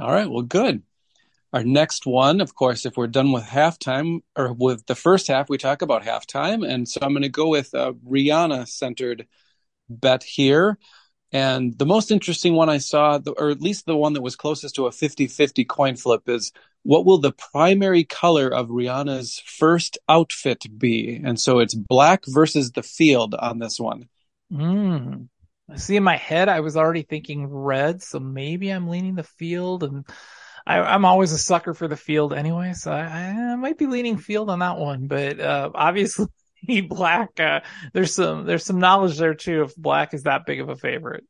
All 0.01 0.11
right, 0.11 0.29
well, 0.29 0.41
good. 0.41 0.81
Our 1.53 1.63
next 1.63 2.07
one, 2.07 2.41
of 2.41 2.55
course, 2.55 2.87
if 2.87 2.97
we're 2.97 3.07
done 3.07 3.31
with 3.31 3.43
halftime 3.43 4.21
or 4.35 4.53
with 4.53 4.87
the 4.87 4.95
first 4.95 5.27
half, 5.27 5.49
we 5.49 5.59
talk 5.59 5.83
about 5.83 6.03
halftime. 6.03 6.67
And 6.67 6.89
so 6.89 6.99
I'm 7.01 7.13
going 7.13 7.21
to 7.21 7.29
go 7.29 7.47
with 7.47 7.73
a 7.75 7.93
Rihanna 7.93 8.67
centered 8.67 9.27
bet 9.89 10.23
here. 10.23 10.77
And 11.31 11.77
the 11.77 11.85
most 11.85 12.11
interesting 12.11 12.53
one 12.53 12.69
I 12.69 12.77
saw, 12.77 13.19
or 13.37 13.49
at 13.49 13.61
least 13.61 13.85
the 13.85 13.97
one 13.97 14.13
that 14.13 14.21
was 14.21 14.35
closest 14.35 14.75
to 14.75 14.87
a 14.87 14.91
50 14.91 15.27
50 15.27 15.65
coin 15.65 15.95
flip, 15.95 16.29
is 16.29 16.51
what 16.83 17.05
will 17.05 17.17
the 17.17 17.33
primary 17.33 18.03
color 18.03 18.47
of 18.47 18.69
Rihanna's 18.69 19.41
first 19.45 19.97
outfit 20.07 20.65
be? 20.77 21.19
And 21.23 21.39
so 21.39 21.59
it's 21.59 21.73
black 21.73 22.23
versus 22.27 22.71
the 22.71 22.83
field 22.83 23.33
on 23.33 23.59
this 23.59 23.79
one. 23.79 24.07
Mm. 24.51 25.27
See, 25.75 25.95
in 25.95 26.03
my 26.03 26.15
head, 26.15 26.47
I 26.47 26.59
was 26.59 26.77
already 26.77 27.01
thinking 27.01 27.47
red, 27.47 28.03
so 28.03 28.19
maybe 28.19 28.69
I'm 28.69 28.87
leaning 28.87 29.15
the 29.15 29.23
field. 29.23 29.83
And 29.83 30.05
I, 30.67 30.93
am 30.93 31.05
always 31.05 31.31
a 31.31 31.39
sucker 31.39 31.73
for 31.73 31.87
the 31.87 31.97
field 31.97 32.33
anyway, 32.33 32.73
so 32.73 32.91
I, 32.91 33.01
I, 33.01 33.55
might 33.55 33.77
be 33.77 33.87
leaning 33.87 34.17
field 34.17 34.51
on 34.51 34.59
that 34.59 34.77
one. 34.77 35.07
But 35.07 35.39
uh, 35.39 35.71
obviously, 35.73 36.27
black. 36.89 37.39
Uh, 37.39 37.61
there's 37.93 38.13
some 38.13 38.45
there's 38.45 38.65
some 38.65 38.79
knowledge 38.79 39.17
there 39.17 39.33
too 39.33 39.63
if 39.63 39.75
black 39.75 40.13
is 40.13 40.23
that 40.23 40.45
big 40.45 40.61
of 40.61 40.69
a 40.69 40.75
favorite. 40.75 41.25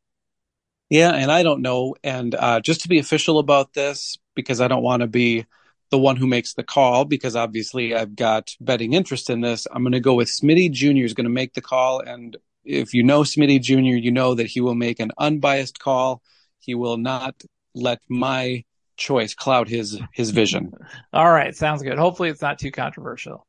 Yeah, 0.89 1.11
and 1.11 1.31
I 1.31 1.43
don't 1.43 1.61
know. 1.61 1.95
And 2.03 2.35
uh, 2.35 2.59
just 2.59 2.81
to 2.81 2.89
be 2.89 2.99
official 2.99 3.39
about 3.39 3.73
this, 3.73 4.17
because 4.35 4.61
I 4.61 4.67
don't 4.67 4.83
want 4.83 5.01
to 5.01 5.07
be 5.07 5.45
the 5.89 5.97
one 5.97 6.15
who 6.15 6.27
makes 6.27 6.53
the 6.53 6.63
call, 6.63 7.05
because 7.05 7.35
obviously 7.35 7.95
I've 7.95 8.15
got 8.15 8.55
betting 8.59 8.93
interest 8.93 9.29
in 9.29 9.41
this. 9.41 9.67
I'm 9.71 9.83
going 9.83 9.93
to 9.93 9.99
go 9.99 10.13
with 10.13 10.27
Smitty 10.27 10.71
Jr. 10.71 11.05
is 11.05 11.13
going 11.13 11.25
to 11.25 11.31
make 11.31 11.53
the 11.53 11.61
call, 11.61 12.01
and 12.01 12.37
if 12.63 12.93
you 12.93 13.03
know 13.03 13.21
Smitty 13.21 13.61
Jr., 13.61 13.97
you 13.97 14.11
know 14.11 14.35
that 14.35 14.47
he 14.47 14.61
will 14.61 14.75
make 14.75 14.99
an 14.99 15.11
unbiased 15.17 15.79
call. 15.79 16.21
He 16.59 16.75
will 16.75 16.97
not 16.97 17.43
let 17.73 17.99
my 18.09 18.63
choice 18.97 19.33
cloud 19.33 19.67
his 19.67 19.99
his 20.13 20.31
vision. 20.31 20.71
All 21.13 21.31
right, 21.31 21.55
sounds 21.55 21.83
good. 21.83 21.97
Hopefully, 21.97 22.29
it's 22.29 22.41
not 22.41 22.59
too 22.59 22.71
controversial. 22.71 23.45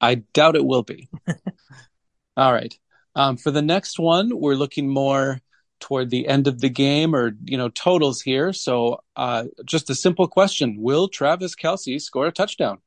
I 0.00 0.16
doubt 0.34 0.56
it 0.56 0.64
will 0.64 0.82
be. 0.82 1.08
All 2.36 2.52
right. 2.52 2.74
Um, 3.14 3.36
for 3.36 3.50
the 3.50 3.62
next 3.62 3.98
one, 3.98 4.30
we're 4.38 4.54
looking 4.54 4.88
more 4.88 5.40
toward 5.80 6.10
the 6.10 6.28
end 6.28 6.46
of 6.46 6.60
the 6.60 6.68
game 6.68 7.14
or, 7.14 7.32
you 7.44 7.56
know, 7.56 7.68
totals 7.68 8.20
here. 8.20 8.52
So 8.52 9.00
uh, 9.14 9.44
just 9.64 9.90
a 9.90 9.94
simple 9.94 10.28
question 10.28 10.76
Will 10.78 11.08
Travis 11.08 11.54
Kelce 11.54 12.00
score 12.00 12.26
a 12.26 12.32
touchdown? 12.32 12.78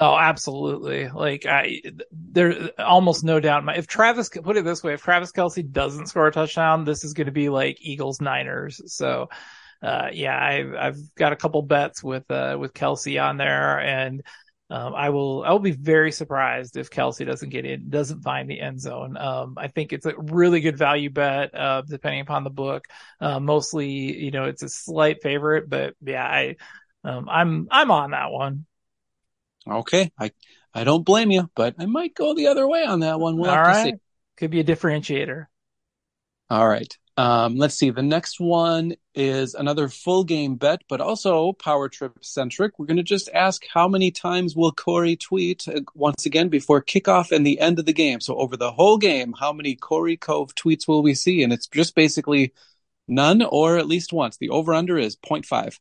Oh, 0.00 0.16
absolutely. 0.16 1.08
Like 1.08 1.46
I, 1.46 1.82
there 2.10 2.70
almost 2.78 3.22
no 3.22 3.38
doubt. 3.38 3.78
If 3.78 3.86
Travis, 3.86 4.28
put 4.28 4.56
it 4.56 4.64
this 4.64 4.82
way, 4.82 4.94
if 4.94 5.02
Travis 5.02 5.30
Kelce 5.30 5.70
doesn't 5.70 6.08
score 6.08 6.26
a 6.26 6.32
touchdown, 6.32 6.84
this 6.84 7.04
is 7.04 7.14
going 7.14 7.26
to 7.26 7.32
be 7.32 7.48
like 7.48 7.78
Eagles 7.80 8.20
Niners. 8.20 8.80
So, 8.92 9.28
uh, 9.80 10.08
yeah, 10.12 10.36
I've, 10.36 10.74
I've 10.74 11.14
got 11.14 11.32
a 11.32 11.36
couple 11.36 11.62
bets 11.62 12.02
with, 12.02 12.28
uh, 12.28 12.56
with 12.58 12.74
Kelce 12.74 13.22
on 13.22 13.36
there 13.36 13.78
and, 13.78 14.24
um, 14.74 14.92
I 14.92 15.10
will 15.10 15.44
I 15.44 15.52
will 15.52 15.60
be 15.60 15.70
very 15.70 16.10
surprised 16.10 16.76
if 16.76 16.90
Kelce 16.90 17.24
doesn't 17.24 17.50
get 17.50 17.64
in, 17.64 17.90
doesn't 17.90 18.22
find 18.22 18.50
the 18.50 18.60
end 18.60 18.80
zone. 18.80 19.16
Um, 19.16 19.54
I 19.56 19.68
think 19.68 19.92
it's 19.92 20.04
a 20.04 20.14
really 20.16 20.60
good 20.60 20.76
value 20.76 21.10
bet, 21.10 21.54
uh, 21.54 21.82
depending 21.82 22.22
upon 22.22 22.42
the 22.42 22.50
book. 22.50 22.88
Uh, 23.20 23.38
mostly, 23.38 23.88
you 23.88 24.32
know, 24.32 24.46
it's 24.46 24.64
a 24.64 24.68
slight 24.68 25.22
favorite, 25.22 25.70
but 25.70 25.94
yeah, 26.04 26.24
I 26.24 26.56
um, 27.04 27.28
I'm 27.30 27.68
I'm 27.70 27.92
on 27.92 28.10
that 28.10 28.32
one. 28.32 28.66
Okay, 29.64 30.10
I 30.18 30.32
I 30.74 30.82
don't 30.82 31.04
blame 31.04 31.30
you, 31.30 31.48
but 31.54 31.76
I 31.78 31.86
might 31.86 32.16
go 32.16 32.34
the 32.34 32.48
other 32.48 32.66
way 32.66 32.84
on 32.84 32.98
that 33.00 33.20
one. 33.20 33.36
We'll 33.36 33.52
All 33.52 33.62
right. 33.62 33.94
Could 34.38 34.50
be 34.50 34.58
a 34.58 34.64
differentiator. 34.64 35.46
All 36.50 36.66
right. 36.66 36.98
Um, 37.16 37.56
let's 37.56 37.76
see. 37.76 37.90
The 37.90 38.02
next 38.02 38.40
one 38.40 38.96
is 39.14 39.54
another 39.54 39.88
full 39.88 40.24
game 40.24 40.56
bet, 40.56 40.82
but 40.88 41.00
also 41.00 41.52
power 41.52 41.88
trip 41.88 42.24
centric. 42.24 42.78
We're 42.78 42.86
going 42.86 42.96
to 42.96 43.04
just 43.04 43.30
ask 43.32 43.64
how 43.72 43.86
many 43.86 44.10
times 44.10 44.56
will 44.56 44.72
Corey 44.72 45.14
tweet 45.16 45.68
uh, 45.68 45.82
once 45.94 46.26
again 46.26 46.48
before 46.48 46.82
kickoff 46.82 47.30
and 47.30 47.46
the 47.46 47.60
end 47.60 47.78
of 47.78 47.86
the 47.86 47.92
game. 47.92 48.20
So 48.20 48.34
over 48.36 48.56
the 48.56 48.72
whole 48.72 48.98
game, 48.98 49.32
how 49.38 49.52
many 49.52 49.76
Corey 49.76 50.16
Cove 50.16 50.54
tweets 50.56 50.88
will 50.88 51.02
we 51.02 51.14
see? 51.14 51.44
And 51.44 51.52
it's 51.52 51.68
just 51.68 51.94
basically 51.94 52.52
none 53.06 53.42
or 53.42 53.78
at 53.78 53.86
least 53.86 54.12
once. 54.12 54.36
The 54.36 54.50
over 54.50 54.74
under 54.74 54.98
is 54.98 55.16
0.5. 55.16 55.78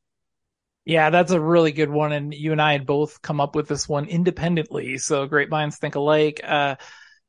Yeah, 0.86 1.10
that's 1.10 1.32
a 1.32 1.40
really 1.40 1.72
good 1.72 1.90
one. 1.90 2.12
And 2.12 2.34
you 2.34 2.52
and 2.52 2.62
I 2.62 2.74
had 2.74 2.86
both 2.86 3.24
come 3.24 3.42
up 3.42 3.56
with 3.56 3.68
this 3.68 3.90
one 3.90 4.06
independently. 4.06 5.00
So 5.00 5.26
great 5.26 5.50
minds 5.50 5.78
think 5.78 5.96
alike. 5.96 6.42
Uh, 6.44 6.76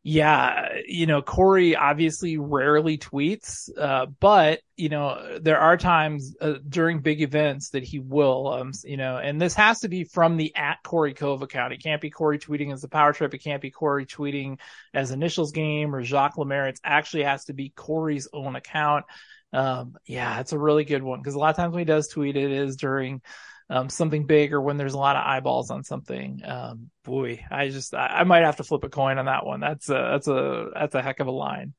Yeah, 0.06 0.80
you 0.86 1.06
know, 1.06 1.22
Corey 1.22 1.76
obviously 1.76 2.36
rarely 2.36 2.98
tweets, 2.98 3.70
uh, 3.78 4.04
but 4.20 4.60
you 4.76 4.90
know, 4.90 5.38
there 5.40 5.58
are 5.58 5.78
times 5.78 6.36
uh, 6.42 6.56
during 6.68 7.00
big 7.00 7.22
events 7.22 7.70
that 7.70 7.84
he 7.84 8.00
will, 8.00 8.48
um, 8.48 8.72
you 8.84 8.98
know, 8.98 9.16
and 9.16 9.40
this 9.40 9.54
has 9.54 9.80
to 9.80 9.88
be 9.88 10.04
from 10.04 10.36
the 10.36 10.54
at 10.56 10.82
Corey 10.84 11.14
Cove 11.14 11.40
account. 11.40 11.72
It 11.72 11.82
can't 11.82 12.02
be 12.02 12.10
Corey 12.10 12.38
tweeting 12.38 12.70
as 12.70 12.82
the 12.82 12.88
power 12.88 13.14
trip. 13.14 13.32
It 13.32 13.38
can't 13.38 13.62
be 13.62 13.70
Corey 13.70 14.04
tweeting 14.04 14.58
as 14.92 15.10
initials 15.10 15.52
game 15.52 15.94
or 15.94 16.02
Jacques 16.04 16.36
Lemaire. 16.36 16.66
It 16.66 16.80
actually 16.84 17.22
has 17.22 17.46
to 17.46 17.54
be 17.54 17.70
Corey's 17.74 18.28
own 18.30 18.56
account. 18.56 19.06
Um, 19.54 19.96
yeah, 20.04 20.40
it's 20.40 20.52
a 20.52 20.58
really 20.58 20.84
good 20.84 21.02
one 21.02 21.20
because 21.20 21.34
a 21.34 21.38
lot 21.38 21.48
of 21.50 21.56
times 21.56 21.72
when 21.72 21.80
he 21.80 21.86
does 21.86 22.08
tweet, 22.08 22.36
it 22.36 22.52
is 22.52 22.76
during 22.76 23.22
um, 23.70 23.88
something 23.88 24.26
big 24.26 24.52
or 24.52 24.60
when 24.60 24.76
there's 24.76 24.94
a 24.94 24.98
lot 24.98 25.16
of 25.16 25.24
eyeballs 25.24 25.70
on 25.70 25.84
something. 25.84 26.42
Um, 26.44 26.90
boy, 27.04 27.44
I 27.50 27.68
just 27.68 27.94
I, 27.94 28.06
I, 28.06 28.24
might 28.24 28.44
have 28.44 28.56
to 28.56 28.64
flip 28.64 28.84
a 28.84 28.88
coin 28.88 29.18
on 29.18 29.26
that 29.26 29.46
one. 29.46 29.60
That's 29.60 29.88
a 29.88 30.08
that's 30.12 30.28
a 30.28 30.70
that's 30.74 30.94
a 30.94 31.02
heck 31.02 31.20
of 31.20 31.26
a 31.26 31.32
line. 31.32 31.74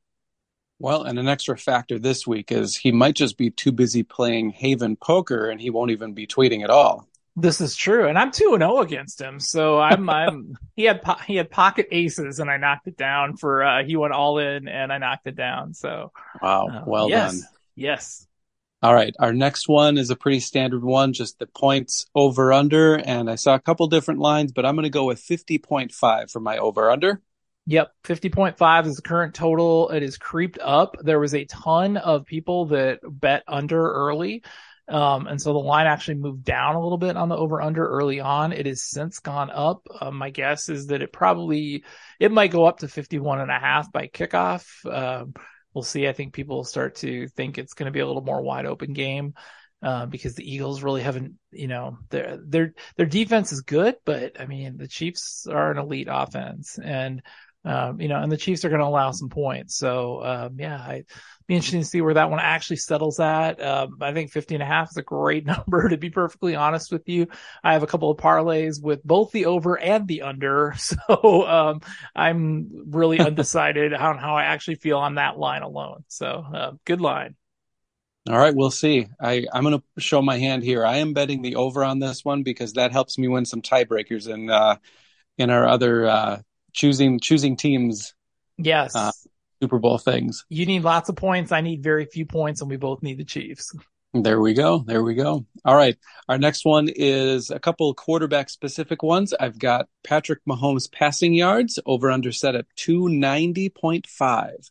Well, 0.79 1.03
and 1.03 1.17
an 1.17 1.27
extra 1.27 1.57
factor 1.57 1.99
this 1.99 2.27
week 2.27 2.51
is 2.51 2.75
he 2.75 2.91
might 2.91 3.15
just 3.15 3.37
be 3.37 3.49
too 3.49 3.71
busy 3.71 4.03
playing 4.03 4.49
Haven 4.49 4.97
poker 4.97 5.49
and 5.49 5.61
he 5.61 5.69
won't 5.69 5.91
even 5.91 6.13
be 6.13 6.27
tweeting 6.27 6.63
at 6.63 6.69
all. 6.69 7.07
This 7.37 7.59
is 7.59 7.75
true, 7.75 8.07
and 8.07 8.17
I'm 8.17 8.31
two 8.31 8.51
and 8.53 8.61
zero 8.61 8.77
oh 8.77 8.81
against 8.81 9.19
him. 9.19 9.41
So 9.41 9.77
I'm, 9.79 10.09
I'm. 10.09 10.57
he 10.75 10.83
had 10.83 11.01
po- 11.01 11.19
he 11.27 11.35
had 11.35 11.51
pocket 11.51 11.87
aces, 11.91 12.39
and 12.39 12.49
I 12.49 12.55
knocked 12.55 12.87
it 12.87 12.95
down. 12.95 13.35
For 13.35 13.61
uh, 13.61 13.83
he 13.83 13.97
went 13.97 14.13
all 14.13 14.39
in, 14.39 14.69
and 14.69 14.91
I 14.91 14.99
knocked 14.99 15.27
it 15.27 15.35
down. 15.35 15.73
So 15.73 16.13
wow, 16.41 16.67
uh, 16.67 16.83
well 16.87 17.09
yes, 17.09 17.33
done. 17.33 17.49
Yes. 17.75 18.25
All 18.85 18.93
right. 18.93 19.15
Our 19.17 19.33
next 19.33 19.67
one 19.67 19.97
is 19.97 20.11
a 20.11 20.15
pretty 20.15 20.39
standard 20.39 20.83
one, 20.83 21.11
just 21.11 21.39
the 21.39 21.47
points 21.47 22.05
over 22.13 22.53
under. 22.53 22.93
And 22.93 23.31
I 23.31 23.33
saw 23.33 23.55
a 23.55 23.59
couple 23.59 23.87
different 23.87 24.19
lines, 24.19 24.51
but 24.51 24.63
I'm 24.63 24.75
going 24.75 24.83
to 24.83 24.91
go 24.91 25.05
with 25.05 25.25
50.5 25.25 26.29
for 26.29 26.39
my 26.39 26.59
over 26.59 26.91
under. 26.91 27.19
Yep. 27.65 27.91
50.5 28.03 28.85
is 28.85 28.97
the 28.97 29.01
current 29.01 29.33
total. 29.33 29.89
It 29.89 30.03
is 30.03 30.19
creeped 30.19 30.59
up. 30.61 30.97
There 31.01 31.19
was 31.19 31.33
a 31.33 31.45
ton 31.45 31.97
of 31.97 32.27
people 32.27 32.67
that 32.67 32.99
bet 33.03 33.41
under 33.47 33.91
early. 33.91 34.43
Um, 34.87 35.25
and 35.25 35.41
so 35.41 35.53
the 35.53 35.57
line 35.57 35.87
actually 35.87 36.17
moved 36.17 36.43
down 36.43 36.75
a 36.75 36.79
little 36.83 36.99
bit 36.99 37.17
on 37.17 37.27
the 37.27 37.35
over 37.35 37.63
under 37.63 37.87
early 37.87 38.19
on. 38.19 38.53
It 38.53 38.67
has 38.67 38.83
since 38.83 39.17
gone 39.17 39.49
up. 39.49 39.87
Um, 39.99 40.15
my 40.15 40.29
guess 40.29 40.69
is 40.69 40.85
that 40.87 41.01
it 41.01 41.11
probably, 41.11 41.85
it 42.19 42.31
might 42.31 42.51
go 42.51 42.65
up 42.65 42.81
to 42.81 42.87
51 42.87 43.41
and 43.41 43.49
a 43.49 43.57
half 43.57 43.91
by 43.91 44.09
kickoff. 44.09 44.85
Um, 44.85 45.33
we'll 45.75 45.83
see. 45.83 46.07
I 46.07 46.13
think 46.13 46.33
people 46.33 46.55
will 46.55 46.63
start 46.63 46.95
to 46.95 47.27
think 47.27 47.59
it's 47.59 47.73
going 47.75 47.85
to 47.85 47.91
be 47.91 47.99
a 47.99 48.07
little 48.07 48.23
more 48.23 48.41
wide 48.41 48.65
open 48.65 48.93
game. 48.93 49.35
Uh, 49.83 50.07
because 50.07 50.33
the 50.33 50.51
Eagles 50.51 50.81
really 50.81 51.03
haven't, 51.03 51.33
you 51.51 51.67
know, 51.67 51.99
their 52.09 52.39
their 52.43 52.73
their 52.95 53.05
defense 53.05 53.51
is 53.51 53.61
good, 53.61 53.95
but 54.03 54.41
I 54.41 54.47
mean 54.47 54.77
the 54.77 54.87
Chiefs 54.87 55.45
are 55.45 55.69
an 55.69 55.77
elite 55.77 56.07
offense, 56.09 56.79
and 56.81 57.21
um, 57.65 57.99
you 57.99 58.07
know, 58.07 58.21
and 58.21 58.31
the 58.31 58.37
Chiefs 58.37 58.63
are 58.63 58.69
going 58.69 58.79
to 58.79 58.85
allow 58.87 59.11
some 59.11 59.29
points. 59.29 59.75
So, 59.75 60.23
um, 60.23 60.59
yeah, 60.59 60.77
I 60.77 61.03
be 61.47 61.55
interesting 61.55 61.81
to 61.81 61.85
see 61.85 62.01
where 62.01 62.13
that 62.13 62.29
one 62.29 62.39
actually 62.39 62.77
settles 62.77 63.19
at. 63.19 63.61
Um, 63.61 63.97
I 64.01 64.13
think 64.13 64.31
50 64.31 64.55
and 64.55 64.63
a 64.63 64.67
half 64.67 64.89
is 64.91 64.97
a 64.97 65.01
great 65.01 65.45
number 65.45 65.89
to 65.89 65.97
be 65.97 66.09
perfectly 66.09 66.55
honest 66.55 66.91
with 66.91 67.07
you. 67.07 67.27
I 67.63 67.73
have 67.73 67.83
a 67.83 67.87
couple 67.87 68.09
of 68.09 68.17
parlays 68.17 68.81
with 68.81 69.03
both 69.03 69.31
the 69.31 69.45
over 69.45 69.77
and 69.77 70.07
the 70.07 70.21
under. 70.21 70.75
So, 70.85 71.47
um, 71.47 71.81
I'm 72.15 72.91
really 72.91 73.19
undecided 73.19 73.93
on 73.93 74.17
how 74.17 74.35
I 74.35 74.43
actually 74.43 74.75
feel 74.75 74.99
on 74.99 75.15
that 75.15 75.37
line 75.37 75.63
alone. 75.63 76.03
So, 76.07 76.45
uh, 76.53 76.71
good 76.85 77.01
line. 77.01 77.35
All 78.29 78.37
right, 78.37 78.55
we'll 78.55 78.71
see. 78.71 79.07
I, 79.19 79.45
I'm 79.51 79.63
going 79.63 79.79
to 79.79 80.01
show 80.01 80.21
my 80.21 80.37
hand 80.37 80.63
here. 80.63 80.85
I 80.85 80.97
am 80.97 81.13
betting 81.13 81.41
the 81.41 81.55
over 81.55 81.83
on 81.83 81.99
this 81.99 82.23
one 82.23 82.43
because 82.43 82.73
that 82.73 82.91
helps 82.91 83.17
me 83.17 83.27
win 83.27 83.45
some 83.45 83.61
tiebreakers 83.61 84.27
in 84.27 84.49
uh, 84.49 84.77
in 85.37 85.49
our 85.49 85.67
other 85.67 86.07
uh, 86.07 86.41
choosing 86.75 87.19
choosing 87.19 87.57
teams. 87.57 88.13
Yes. 88.57 88.95
Uh, 88.95 89.11
Super 89.61 89.79
Bowl 89.79 89.97
things. 89.97 90.45
You 90.49 90.65
need 90.65 90.83
lots 90.83 91.09
of 91.09 91.15
points. 91.15 91.51
I 91.51 91.61
need 91.61 91.81
very 91.81 92.05
few 92.05 92.25
points, 92.25 92.61
and 92.61 92.69
we 92.69 92.77
both 92.77 93.01
need 93.01 93.17
the 93.17 93.23
Chiefs. 93.23 93.75
There 94.13 94.39
we 94.39 94.53
go. 94.53 94.79
There 94.79 95.03
we 95.03 95.15
go. 95.15 95.45
All 95.65 95.75
right. 95.75 95.97
Our 96.29 96.37
next 96.37 96.63
one 96.63 96.87
is 96.93 97.49
a 97.49 97.59
couple 97.59 97.93
quarterback 97.93 98.49
specific 98.49 99.03
ones. 99.03 99.33
I've 99.33 99.59
got 99.59 99.87
Patrick 100.05 100.39
Mahomes 100.47 100.89
passing 100.89 101.33
yards 101.33 101.79
over 101.85 102.09
under 102.09 102.31
set 102.31 102.55
at 102.55 102.65
290.5. 102.77 104.69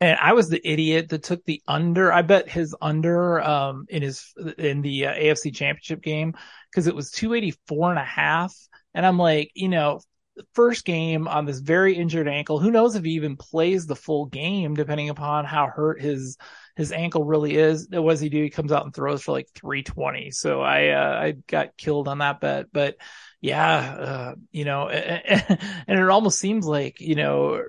And 0.00 0.18
I 0.18 0.32
was 0.32 0.48
the 0.48 0.66
idiot 0.66 1.10
that 1.10 1.24
took 1.24 1.44
the 1.44 1.60
under. 1.66 2.10
I 2.10 2.22
bet 2.22 2.48
his 2.48 2.74
under 2.80 3.40
um 3.42 3.84
in 3.90 4.00
his 4.00 4.32
in 4.56 4.80
the 4.80 5.06
uh, 5.06 5.14
AFC 5.14 5.54
Championship 5.54 6.00
game 6.00 6.34
because 6.70 6.86
it 6.86 6.94
was 6.94 7.10
284 7.10 7.90
and 7.90 7.98
a 7.98 8.04
half 8.04 8.54
and 8.94 9.06
I'm 9.06 9.18
like, 9.18 9.52
you 9.54 9.68
know, 9.68 10.00
first 10.54 10.84
game 10.84 11.28
on 11.28 11.44
this 11.44 11.60
very 11.60 11.94
injured 11.96 12.28
ankle. 12.28 12.58
Who 12.58 12.70
knows 12.70 12.94
if 12.94 13.04
he 13.04 13.12
even 13.12 13.36
plays 13.36 13.86
the 13.86 13.96
full 13.96 14.26
game, 14.26 14.74
depending 14.74 15.08
upon 15.08 15.44
how 15.44 15.66
hurt 15.66 16.00
his 16.00 16.36
his 16.76 16.92
ankle 16.92 17.24
really 17.24 17.56
is. 17.56 17.88
What 17.90 18.10
does 18.10 18.20
he 18.20 18.28
do? 18.28 18.42
He 18.42 18.50
comes 18.50 18.72
out 18.72 18.84
and 18.84 18.94
throws 18.94 19.22
for 19.22 19.32
like 19.32 19.48
320. 19.54 20.30
So 20.30 20.60
I 20.60 20.88
uh, 20.88 21.20
I 21.20 21.32
got 21.46 21.76
killed 21.76 22.08
on 22.08 22.18
that 22.18 22.40
bet. 22.40 22.66
But 22.72 22.96
yeah, 23.40 23.78
uh, 23.78 24.34
you 24.50 24.64
know, 24.64 24.88
and 24.88 25.58
it 25.88 26.08
almost 26.08 26.38
seems 26.38 26.66
like 26.66 27.00
you 27.00 27.14
know 27.14 27.62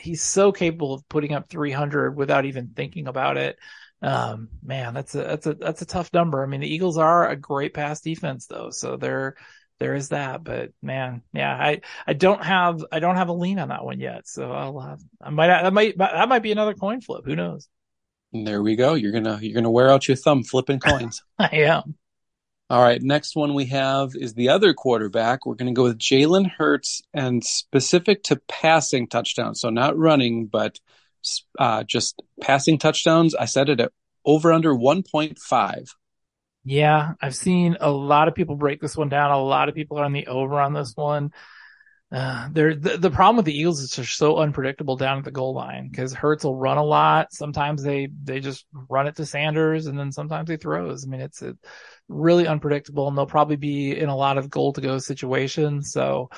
he's 0.00 0.22
so 0.22 0.52
capable 0.52 0.94
of 0.94 1.08
putting 1.08 1.32
up 1.32 1.48
300 1.48 2.16
without 2.16 2.44
even 2.44 2.68
thinking 2.74 3.08
about 3.08 3.36
it. 3.36 3.56
Um, 4.02 4.48
man, 4.62 4.92
that's 4.92 5.14
a 5.14 5.22
that's 5.22 5.46
a 5.46 5.54
that's 5.54 5.82
a 5.82 5.86
tough 5.86 6.12
number. 6.12 6.42
I 6.42 6.46
mean, 6.46 6.60
the 6.60 6.72
Eagles 6.72 6.98
are 6.98 7.28
a 7.28 7.36
great 7.36 7.74
pass 7.74 8.00
defense 8.02 8.46
though, 8.46 8.70
so 8.70 8.96
they're 8.96 9.36
there 9.78 9.94
is 9.94 10.10
that. 10.10 10.44
But 10.44 10.70
man, 10.82 11.22
yeah, 11.32 11.54
I 11.54 11.80
I 12.06 12.12
don't 12.12 12.42
have 12.42 12.84
I 12.90 13.00
don't 13.00 13.16
have 13.16 13.28
a 13.28 13.32
lean 13.32 13.58
on 13.58 13.68
that 13.68 13.84
one 13.84 14.00
yet. 14.00 14.26
So 14.26 14.50
I'll 14.50 14.80
have, 14.80 15.00
I 15.20 15.30
might 15.30 15.48
that 15.48 15.72
might 15.72 15.98
that 15.98 16.28
might 16.28 16.42
be 16.42 16.52
another 16.52 16.74
coin 16.74 17.00
flip. 17.00 17.24
Who 17.24 17.36
knows? 17.36 17.68
And 18.32 18.46
there 18.46 18.62
we 18.62 18.76
go. 18.76 18.94
You're 18.94 19.12
gonna 19.12 19.38
you're 19.40 19.54
gonna 19.54 19.70
wear 19.70 19.90
out 19.90 20.08
your 20.08 20.16
thumb 20.16 20.42
flipping 20.42 20.80
coins. 20.80 21.22
I 21.38 21.48
am. 21.58 21.96
All 22.70 22.82
right, 22.82 23.00
next 23.00 23.36
one 23.36 23.52
we 23.52 23.66
have 23.66 24.12
is 24.14 24.32
the 24.32 24.48
other 24.48 24.72
quarterback. 24.72 25.44
We're 25.44 25.54
going 25.54 25.72
to 25.72 25.78
go 25.78 25.82
with 25.82 25.98
Jalen 25.98 26.50
Hurts 26.50 27.02
and 27.12 27.44
specific 27.44 28.22
to 28.24 28.40
passing 28.48 29.06
touchdowns. 29.06 29.60
So 29.60 29.68
not 29.68 29.98
running, 29.98 30.46
but 30.46 30.80
uh, 31.58 31.84
just 31.84 32.22
passing 32.40 32.78
touchdowns. 32.78 33.34
I 33.34 33.44
set 33.44 33.68
it 33.68 33.80
at 33.80 33.92
over 34.24 34.50
under 34.50 34.74
1.5. 34.74 35.88
Yeah, 36.64 37.12
I've 37.20 37.34
seen 37.34 37.76
a 37.80 37.90
lot 37.90 38.28
of 38.28 38.34
people 38.34 38.56
break 38.56 38.80
this 38.80 38.96
one 38.96 39.08
down. 39.10 39.30
A 39.30 39.38
lot 39.38 39.68
of 39.68 39.74
people 39.74 39.98
are 39.98 40.04
on 40.04 40.12
the 40.12 40.26
over 40.26 40.60
on 40.60 40.72
this 40.72 40.92
one. 40.96 41.30
Uh, 42.10 42.48
the, 42.52 42.96
the 42.98 43.10
problem 43.10 43.36
with 43.36 43.44
the 43.44 43.58
Eagles 43.58 43.80
is 43.80 43.90
they're 43.90 44.04
so 44.04 44.38
unpredictable 44.38 44.96
down 44.96 45.18
at 45.18 45.24
the 45.24 45.30
goal 45.30 45.52
line 45.52 45.88
because 45.90 46.14
Hurts 46.14 46.44
will 46.44 46.56
run 46.56 46.78
a 46.78 46.84
lot. 46.84 47.32
Sometimes 47.32 47.82
they 47.82 48.08
they 48.22 48.40
just 48.40 48.66
run 48.88 49.08
it 49.08 49.16
to 49.16 49.26
Sanders, 49.26 49.86
and 49.86 49.98
then 49.98 50.12
sometimes 50.12 50.48
he 50.48 50.56
throws. 50.56 51.04
I 51.04 51.08
mean, 51.08 51.20
it's 51.20 51.42
a, 51.42 51.56
really 52.08 52.46
unpredictable, 52.46 53.08
and 53.08 53.18
they'll 53.18 53.26
probably 53.26 53.56
be 53.56 53.98
in 53.98 54.08
a 54.08 54.16
lot 54.16 54.38
of 54.38 54.50
goal 54.50 54.72
to 54.74 54.80
go 54.80 54.98
situations. 54.98 55.90
So 55.90 56.30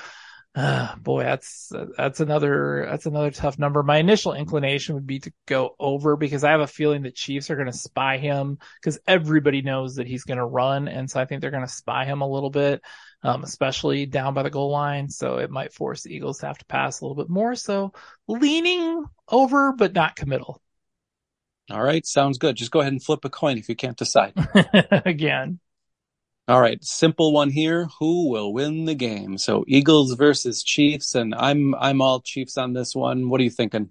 uh, 0.57 0.95
boy, 1.01 1.23
that's 1.23 1.71
that's 1.97 2.19
another 2.19 2.87
that's 2.89 3.05
another 3.05 3.31
tough 3.31 3.59
number. 3.59 3.83
My 3.83 3.97
initial 3.97 4.33
inclination 4.33 4.95
would 4.95 5.07
be 5.07 5.19
to 5.19 5.31
go 5.45 5.75
over 5.79 6.17
because 6.17 6.43
I 6.43 6.51
have 6.51 6.61
a 6.61 6.67
feeling 6.67 7.03
the 7.03 7.11
Chiefs 7.11 7.49
are 7.49 7.55
going 7.55 7.71
to 7.71 7.77
spy 7.77 8.17
him 8.17 8.57
because 8.81 8.99
everybody 9.07 9.61
knows 9.61 9.95
that 9.95 10.07
he's 10.07 10.23
going 10.23 10.39
to 10.39 10.45
run, 10.45 10.87
and 10.87 11.09
so 11.09 11.21
I 11.21 11.25
think 11.25 11.41
they're 11.41 11.51
going 11.51 11.65
to 11.65 11.71
spy 11.71 12.05
him 12.05 12.21
a 12.21 12.29
little 12.29 12.49
bit, 12.49 12.81
um, 13.23 13.43
especially 13.43 14.07
down 14.07 14.33
by 14.33 14.43
the 14.43 14.49
goal 14.49 14.71
line. 14.71 15.09
So 15.09 15.37
it 15.37 15.51
might 15.51 15.73
force 15.73 16.03
the 16.03 16.13
Eagles 16.13 16.39
to 16.39 16.47
have 16.47 16.57
to 16.57 16.65
pass 16.65 16.99
a 16.99 17.05
little 17.05 17.21
bit 17.23 17.29
more. 17.29 17.55
So 17.55 17.93
leaning 18.27 19.05
over, 19.29 19.73
but 19.73 19.93
not 19.93 20.15
committal. 20.15 20.61
All 21.69 21.83
right, 21.83 22.05
sounds 22.05 22.37
good. 22.37 22.55
Just 22.55 22.71
go 22.71 22.79
ahead 22.79 22.93
and 22.93 23.03
flip 23.03 23.25
a 23.25 23.29
coin 23.29 23.57
if 23.57 23.67
you 23.69 23.75
can't 23.75 23.97
decide. 23.97 24.33
Again. 25.05 25.59
All 26.47 26.61
right, 26.61 26.81
simple 26.81 27.33
one 27.33 27.49
here. 27.49 27.89
Who 27.99 28.29
will 28.29 28.53
win 28.53 28.85
the 28.85 28.95
game? 28.95 29.37
So 29.37 29.65
Eagles 29.67 30.13
versus 30.13 30.63
Chiefs, 30.63 31.13
and 31.13 31.35
I'm 31.35 31.75
I'm 31.75 32.01
all 32.01 32.21
Chiefs 32.21 32.57
on 32.57 32.71
this 32.71 32.95
one. 32.95 33.29
What 33.29 33.41
are 33.41 33.43
you 33.43 33.49
thinking? 33.49 33.89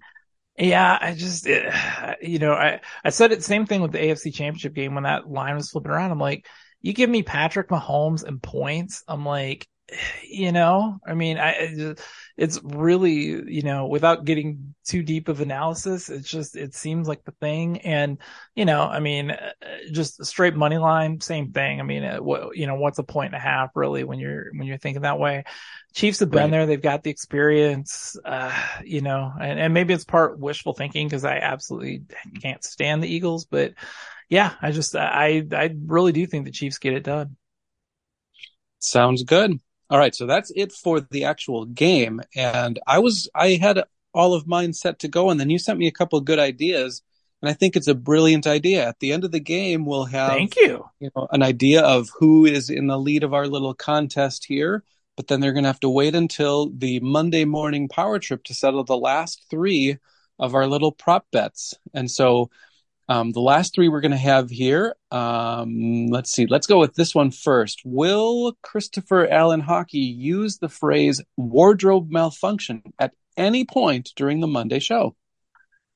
Yeah, 0.57 0.97
I 0.99 1.13
just 1.13 1.45
eh, 1.47 2.15
you 2.21 2.39
know 2.39 2.53
I 2.53 2.81
I 3.03 3.11
said 3.11 3.31
it 3.31 3.43
same 3.43 3.67
thing 3.67 3.81
with 3.81 3.91
the 3.91 3.99
AFC 3.99 4.33
Championship 4.33 4.73
game 4.73 4.95
when 4.95 5.03
that 5.03 5.29
line 5.29 5.55
was 5.55 5.69
flipping 5.69 5.91
around. 5.91 6.09
I'm 6.09 6.19
like, 6.19 6.47
you 6.81 6.93
give 6.93 7.11
me 7.11 7.21
Patrick 7.21 7.69
Mahomes 7.69 8.23
and 8.23 8.41
points. 8.41 9.03
I'm 9.07 9.23
like, 9.23 9.67
you 10.27 10.51
know, 10.51 10.99
I 11.07 11.13
mean, 11.13 11.37
I 11.37 11.95
it's 12.35 12.59
really, 12.61 13.13
you 13.51 13.61
know, 13.61 13.87
without 13.87 14.25
getting 14.25 14.75
too 14.85 15.01
deep 15.01 15.29
of 15.29 15.39
analysis, 15.39 16.09
it's 16.09 16.29
just, 16.29 16.55
it 16.55 16.75
seems 16.75 17.07
like 17.07 17.23
the 17.23 17.31
thing. 17.39 17.79
And, 17.81 18.17
you 18.53 18.65
know, 18.65 18.81
I 18.81 18.99
mean, 18.99 19.31
uh, 19.31 19.53
just 19.91 20.25
straight 20.25 20.55
money 20.55 20.77
line, 20.77 21.21
same 21.21 21.51
thing. 21.51 21.79
I 21.79 21.83
mean, 21.83 22.03
uh, 22.03 22.17
what, 22.17 22.57
you 22.57 22.67
know, 22.67 22.75
what's 22.75 22.99
a 22.99 23.03
point 23.03 23.33
and 23.33 23.35
a 23.35 23.39
half 23.39 23.71
really 23.75 24.03
when 24.03 24.19
you're, 24.19 24.51
when 24.51 24.67
you're 24.67 24.77
thinking 24.77 25.03
that 25.03 25.19
way? 25.19 25.45
Chiefs 25.95 26.19
have 26.19 26.29
been 26.29 26.43
right. 26.43 26.51
there. 26.51 26.65
They've 26.65 26.81
got 26.81 27.03
the 27.03 27.09
experience, 27.09 28.17
uh, 28.23 28.53
you 28.83 29.01
know, 29.01 29.31
and, 29.39 29.57
and 29.57 29.73
maybe 29.73 29.93
it's 29.93 30.05
part 30.05 30.37
wishful 30.37 30.73
thinking 30.73 31.07
because 31.07 31.23
I 31.23 31.37
absolutely 31.37 32.03
can't 32.41 32.63
stand 32.63 33.01
the 33.01 33.07
Eagles, 33.07 33.45
but 33.45 33.73
yeah, 34.29 34.53
I 34.61 34.71
just, 34.71 34.95
I, 34.95 35.45
I 35.51 35.73
really 35.85 36.11
do 36.11 36.25
think 36.27 36.45
the 36.45 36.51
Chiefs 36.51 36.77
get 36.77 36.93
it 36.93 37.03
done. 37.03 37.37
Sounds 38.79 39.23
good. 39.23 39.59
All 39.89 39.97
right, 39.97 40.13
so 40.13 40.25
that's 40.25 40.51
it 40.55 40.71
for 40.71 40.99
the 40.99 41.23
actual 41.23 41.65
game. 41.65 42.21
And 42.35 42.79
I 42.85 42.99
was 42.99 43.29
I 43.33 43.51
had 43.53 43.83
all 44.13 44.33
of 44.33 44.47
mine 44.47 44.73
set 44.73 44.99
to 44.99 45.07
go, 45.07 45.29
and 45.29 45.39
then 45.39 45.49
you 45.49 45.59
sent 45.59 45.79
me 45.79 45.87
a 45.87 45.91
couple 45.91 46.19
of 46.19 46.25
good 46.25 46.39
ideas, 46.39 47.03
and 47.41 47.49
I 47.49 47.53
think 47.53 47.75
it's 47.75 47.87
a 47.87 47.95
brilliant 47.95 48.47
idea. 48.47 48.87
At 48.87 48.99
the 48.99 49.13
end 49.13 49.23
of 49.23 49.31
the 49.31 49.39
game, 49.39 49.85
we'll 49.85 50.05
have 50.05 50.31
Thank 50.31 50.55
you. 50.55 50.85
you 50.99 51.09
know, 51.15 51.27
an 51.31 51.43
idea 51.43 51.81
of 51.81 52.09
who 52.19 52.45
is 52.45 52.69
in 52.69 52.87
the 52.87 52.99
lead 52.99 53.23
of 53.23 53.33
our 53.33 53.47
little 53.47 53.73
contest 53.73 54.45
here. 54.45 54.83
But 55.15 55.27
then 55.27 55.39
they're 55.39 55.53
going 55.53 55.63
to 55.63 55.69
have 55.69 55.79
to 55.79 55.89
wait 55.89 56.13
until 56.13 56.69
the 56.69 56.99
Monday 56.99 57.43
morning 57.43 57.87
power 57.87 58.19
trip 58.19 58.43
to 58.45 58.53
settle 58.53 58.83
the 58.83 58.97
last 58.97 59.45
three 59.49 59.97
of 60.37 60.53
our 60.53 60.67
little 60.67 60.91
prop 60.91 61.25
bets. 61.31 61.73
And 61.93 62.09
so 62.09 62.51
um, 63.09 63.31
the 63.31 63.39
last 63.41 63.73
three 63.73 63.89
we're 63.89 64.01
going 64.01 64.11
to 64.11 64.17
have 64.17 64.49
here. 64.49 64.95
Um, 65.11 66.07
let's 66.07 66.31
see. 66.31 66.45
Let's 66.45 66.67
go 66.67 66.79
with 66.79 66.95
this 66.95 67.15
one 67.15 67.31
first. 67.31 67.81
Will 67.85 68.57
Christopher 68.61 69.27
Allen 69.27 69.61
Hockey 69.61 69.99
use 69.99 70.57
the 70.57 70.69
phrase 70.69 71.21
wardrobe 71.37 72.09
malfunction 72.11 72.83
at 72.99 73.13
any 73.37 73.65
point 73.65 74.11
during 74.15 74.39
the 74.39 74.47
Monday 74.47 74.79
show? 74.79 75.15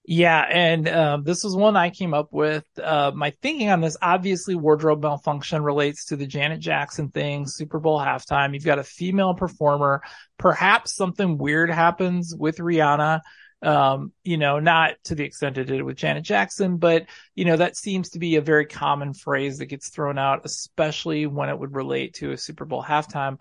Yeah, 0.03 0.43
and 0.49 0.89
um, 0.89 1.23
this 1.23 1.43
was 1.43 1.55
one 1.55 1.75
I 1.75 1.91
came 1.91 2.13
up 2.13 2.29
with. 2.31 2.65
Uh, 2.81 3.11
my 3.13 3.31
thinking 3.41 3.69
on 3.69 3.81
this, 3.81 3.97
obviously, 4.01 4.55
wardrobe 4.55 5.03
malfunction 5.03 5.61
relates 5.61 6.05
to 6.05 6.15
the 6.15 6.25
Janet 6.25 6.59
Jackson 6.59 7.09
thing, 7.09 7.45
Super 7.45 7.79
Bowl 7.79 7.99
halftime. 7.99 8.53
You've 8.53 8.65
got 8.65 8.79
a 8.79 8.83
female 8.83 9.35
performer. 9.35 10.01
Perhaps 10.39 10.95
something 10.95 11.37
weird 11.37 11.69
happens 11.69 12.33
with 12.35 12.57
Rihanna. 12.57 13.21
Um, 13.63 14.11
you 14.23 14.37
know, 14.37 14.59
not 14.59 14.95
to 15.05 15.15
the 15.15 15.23
extent 15.23 15.59
it 15.59 15.65
did 15.65 15.83
with 15.83 15.97
Janet 15.97 16.23
Jackson, 16.23 16.77
but 16.77 17.05
you 17.35 17.45
know, 17.45 17.57
that 17.57 17.77
seems 17.77 18.09
to 18.11 18.19
be 18.19 18.35
a 18.35 18.41
very 18.41 18.65
common 18.65 19.13
phrase 19.13 19.59
that 19.59 19.67
gets 19.67 19.89
thrown 19.89 20.17
out, 20.17 20.41
especially 20.45 21.27
when 21.27 21.49
it 21.49 21.59
would 21.59 21.75
relate 21.75 22.15
to 22.15 22.31
a 22.31 22.37
Super 22.37 22.65
Bowl 22.65 22.83
halftime. 22.83 23.37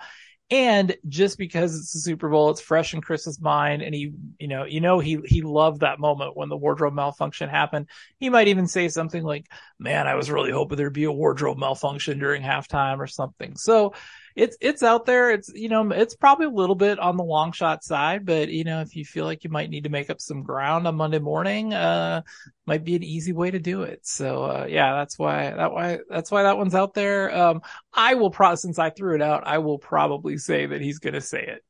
And 0.50 0.96
just 1.08 1.38
because 1.38 1.76
it's 1.78 1.92
the 1.92 2.00
Super 2.00 2.28
Bowl, 2.28 2.50
it's 2.50 2.60
fresh 2.60 2.92
in 2.92 3.00
Chris's 3.00 3.40
mind, 3.40 3.82
and 3.82 3.94
he, 3.94 4.12
you 4.40 4.48
know, 4.48 4.64
you 4.64 4.80
know, 4.80 4.98
he 4.98 5.20
he 5.24 5.42
loved 5.42 5.80
that 5.80 6.00
moment 6.00 6.36
when 6.36 6.48
the 6.48 6.56
wardrobe 6.56 6.92
malfunction 6.92 7.48
happened. 7.48 7.86
He 8.18 8.30
might 8.30 8.48
even 8.48 8.66
say 8.66 8.88
something 8.88 9.22
like, 9.22 9.46
"Man, 9.78 10.08
I 10.08 10.16
was 10.16 10.28
really 10.28 10.50
hoping 10.50 10.76
there'd 10.76 10.92
be 10.92 11.04
a 11.04 11.12
wardrobe 11.12 11.56
malfunction 11.56 12.18
during 12.18 12.42
halftime 12.42 12.98
or 12.98 13.06
something." 13.06 13.56
So, 13.56 13.94
it's 14.36 14.56
it's 14.60 14.82
out 14.82 15.06
there. 15.06 15.30
It's 15.30 15.50
you 15.54 15.68
know 15.68 15.90
it's 15.90 16.14
probably 16.16 16.46
a 16.46 16.50
little 16.50 16.74
bit 16.74 16.98
on 16.98 17.16
the 17.16 17.24
long 17.24 17.52
shot 17.52 17.84
side, 17.84 18.24
but 18.26 18.48
you 18.48 18.64
know 18.64 18.80
if 18.80 18.96
you 18.96 19.04
feel 19.04 19.24
like 19.24 19.44
you 19.44 19.50
might 19.50 19.70
need 19.70 19.84
to 19.84 19.90
make 19.90 20.10
up 20.10 20.20
some 20.20 20.42
ground 20.42 20.86
on 20.86 20.96
Monday 20.96 21.18
morning, 21.18 21.74
uh, 21.74 22.22
might 22.66 22.84
be 22.84 22.96
an 22.96 23.02
easy 23.02 23.32
way 23.32 23.50
to 23.50 23.58
do 23.58 23.82
it. 23.82 24.00
So 24.06 24.44
uh, 24.44 24.66
yeah, 24.68 24.94
that's 24.94 25.18
why 25.18 25.50
that 25.50 25.72
why 25.72 25.98
that's 26.08 26.30
why 26.30 26.44
that 26.44 26.56
one's 26.58 26.74
out 26.74 26.94
there. 26.94 27.34
Um, 27.36 27.62
I 27.92 28.14
will 28.14 28.30
pro 28.30 28.54
since 28.54 28.78
I 28.78 28.90
threw 28.90 29.14
it 29.14 29.22
out, 29.22 29.46
I 29.46 29.58
will 29.58 29.78
probably 29.78 30.38
say 30.38 30.66
that 30.66 30.80
he's 30.80 30.98
going 30.98 31.14
to 31.14 31.20
say 31.20 31.44
it. 31.44 31.62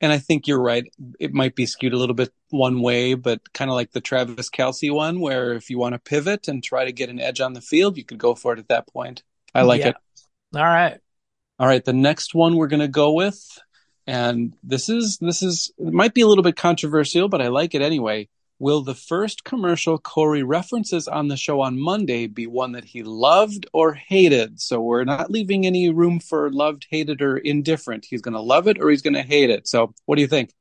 And 0.00 0.12
I 0.12 0.18
think 0.18 0.46
you're 0.46 0.60
right. 0.60 0.84
It 1.18 1.34
might 1.34 1.54
be 1.54 1.66
skewed 1.66 1.92
a 1.92 1.98
little 1.98 2.14
bit 2.14 2.32
one 2.48 2.80
way, 2.80 3.14
but 3.14 3.52
kind 3.52 3.70
of 3.70 3.74
like 3.74 3.92
the 3.92 4.00
Travis 4.00 4.48
Kelce 4.48 4.92
one, 4.92 5.20
where 5.20 5.52
if 5.52 5.68
you 5.68 5.78
want 5.78 5.92
to 5.92 5.98
pivot 5.98 6.48
and 6.48 6.64
try 6.64 6.86
to 6.86 6.92
get 6.92 7.10
an 7.10 7.20
edge 7.20 7.40
on 7.40 7.52
the 7.52 7.60
field, 7.60 7.98
you 7.98 8.04
could 8.04 8.18
go 8.18 8.34
for 8.34 8.54
it 8.54 8.58
at 8.58 8.68
that 8.68 8.88
point. 8.88 9.22
I 9.54 9.62
like 9.62 9.84
Yeah. 9.84 9.92
it. 9.92 9.98
All 10.54 10.64
right. 10.64 10.98
All 11.60 11.66
right, 11.66 11.84
the 11.84 11.92
next 11.92 12.34
one 12.34 12.56
we're 12.56 12.66
going 12.66 12.80
to 12.80 12.88
go 12.88 13.12
with, 13.12 13.38
and 14.06 14.54
this 14.62 14.88
is 14.88 15.18
this 15.18 15.42
is 15.42 15.70
might 15.78 16.14
be 16.14 16.22
a 16.22 16.26
little 16.26 16.42
bit 16.42 16.56
controversial, 16.56 17.28
but 17.28 17.42
I 17.42 17.48
like 17.48 17.74
it 17.74 17.82
anyway. 17.82 18.28
Will 18.58 18.82
the 18.82 18.94
first 18.94 19.44
commercial 19.44 19.98
Corey 19.98 20.42
references 20.42 21.06
on 21.06 21.28
the 21.28 21.36
show 21.36 21.60
on 21.60 21.80
Monday 21.80 22.26
be 22.26 22.46
one 22.46 22.72
that 22.72 22.84
he 22.84 23.02
loved 23.02 23.66
or 23.72 23.94
hated? 23.94 24.60
So 24.60 24.80
we're 24.80 25.04
not 25.04 25.30
leaving 25.30 25.66
any 25.66 25.90
room 25.90 26.18
for 26.18 26.50
loved, 26.50 26.86
hated, 26.90 27.22
or 27.22 27.38
indifferent. 27.38 28.06
He's 28.08 28.20
going 28.20 28.34
to 28.34 28.40
love 28.40 28.66
it 28.66 28.78
or 28.80 28.90
he's 28.90 29.02
going 29.02 29.14
to 29.14 29.22
hate 29.22 29.50
it. 29.50 29.68
So 29.68 29.94
what 30.06 30.16
do 30.16 30.22
you 30.22 30.28
think? 30.28 30.52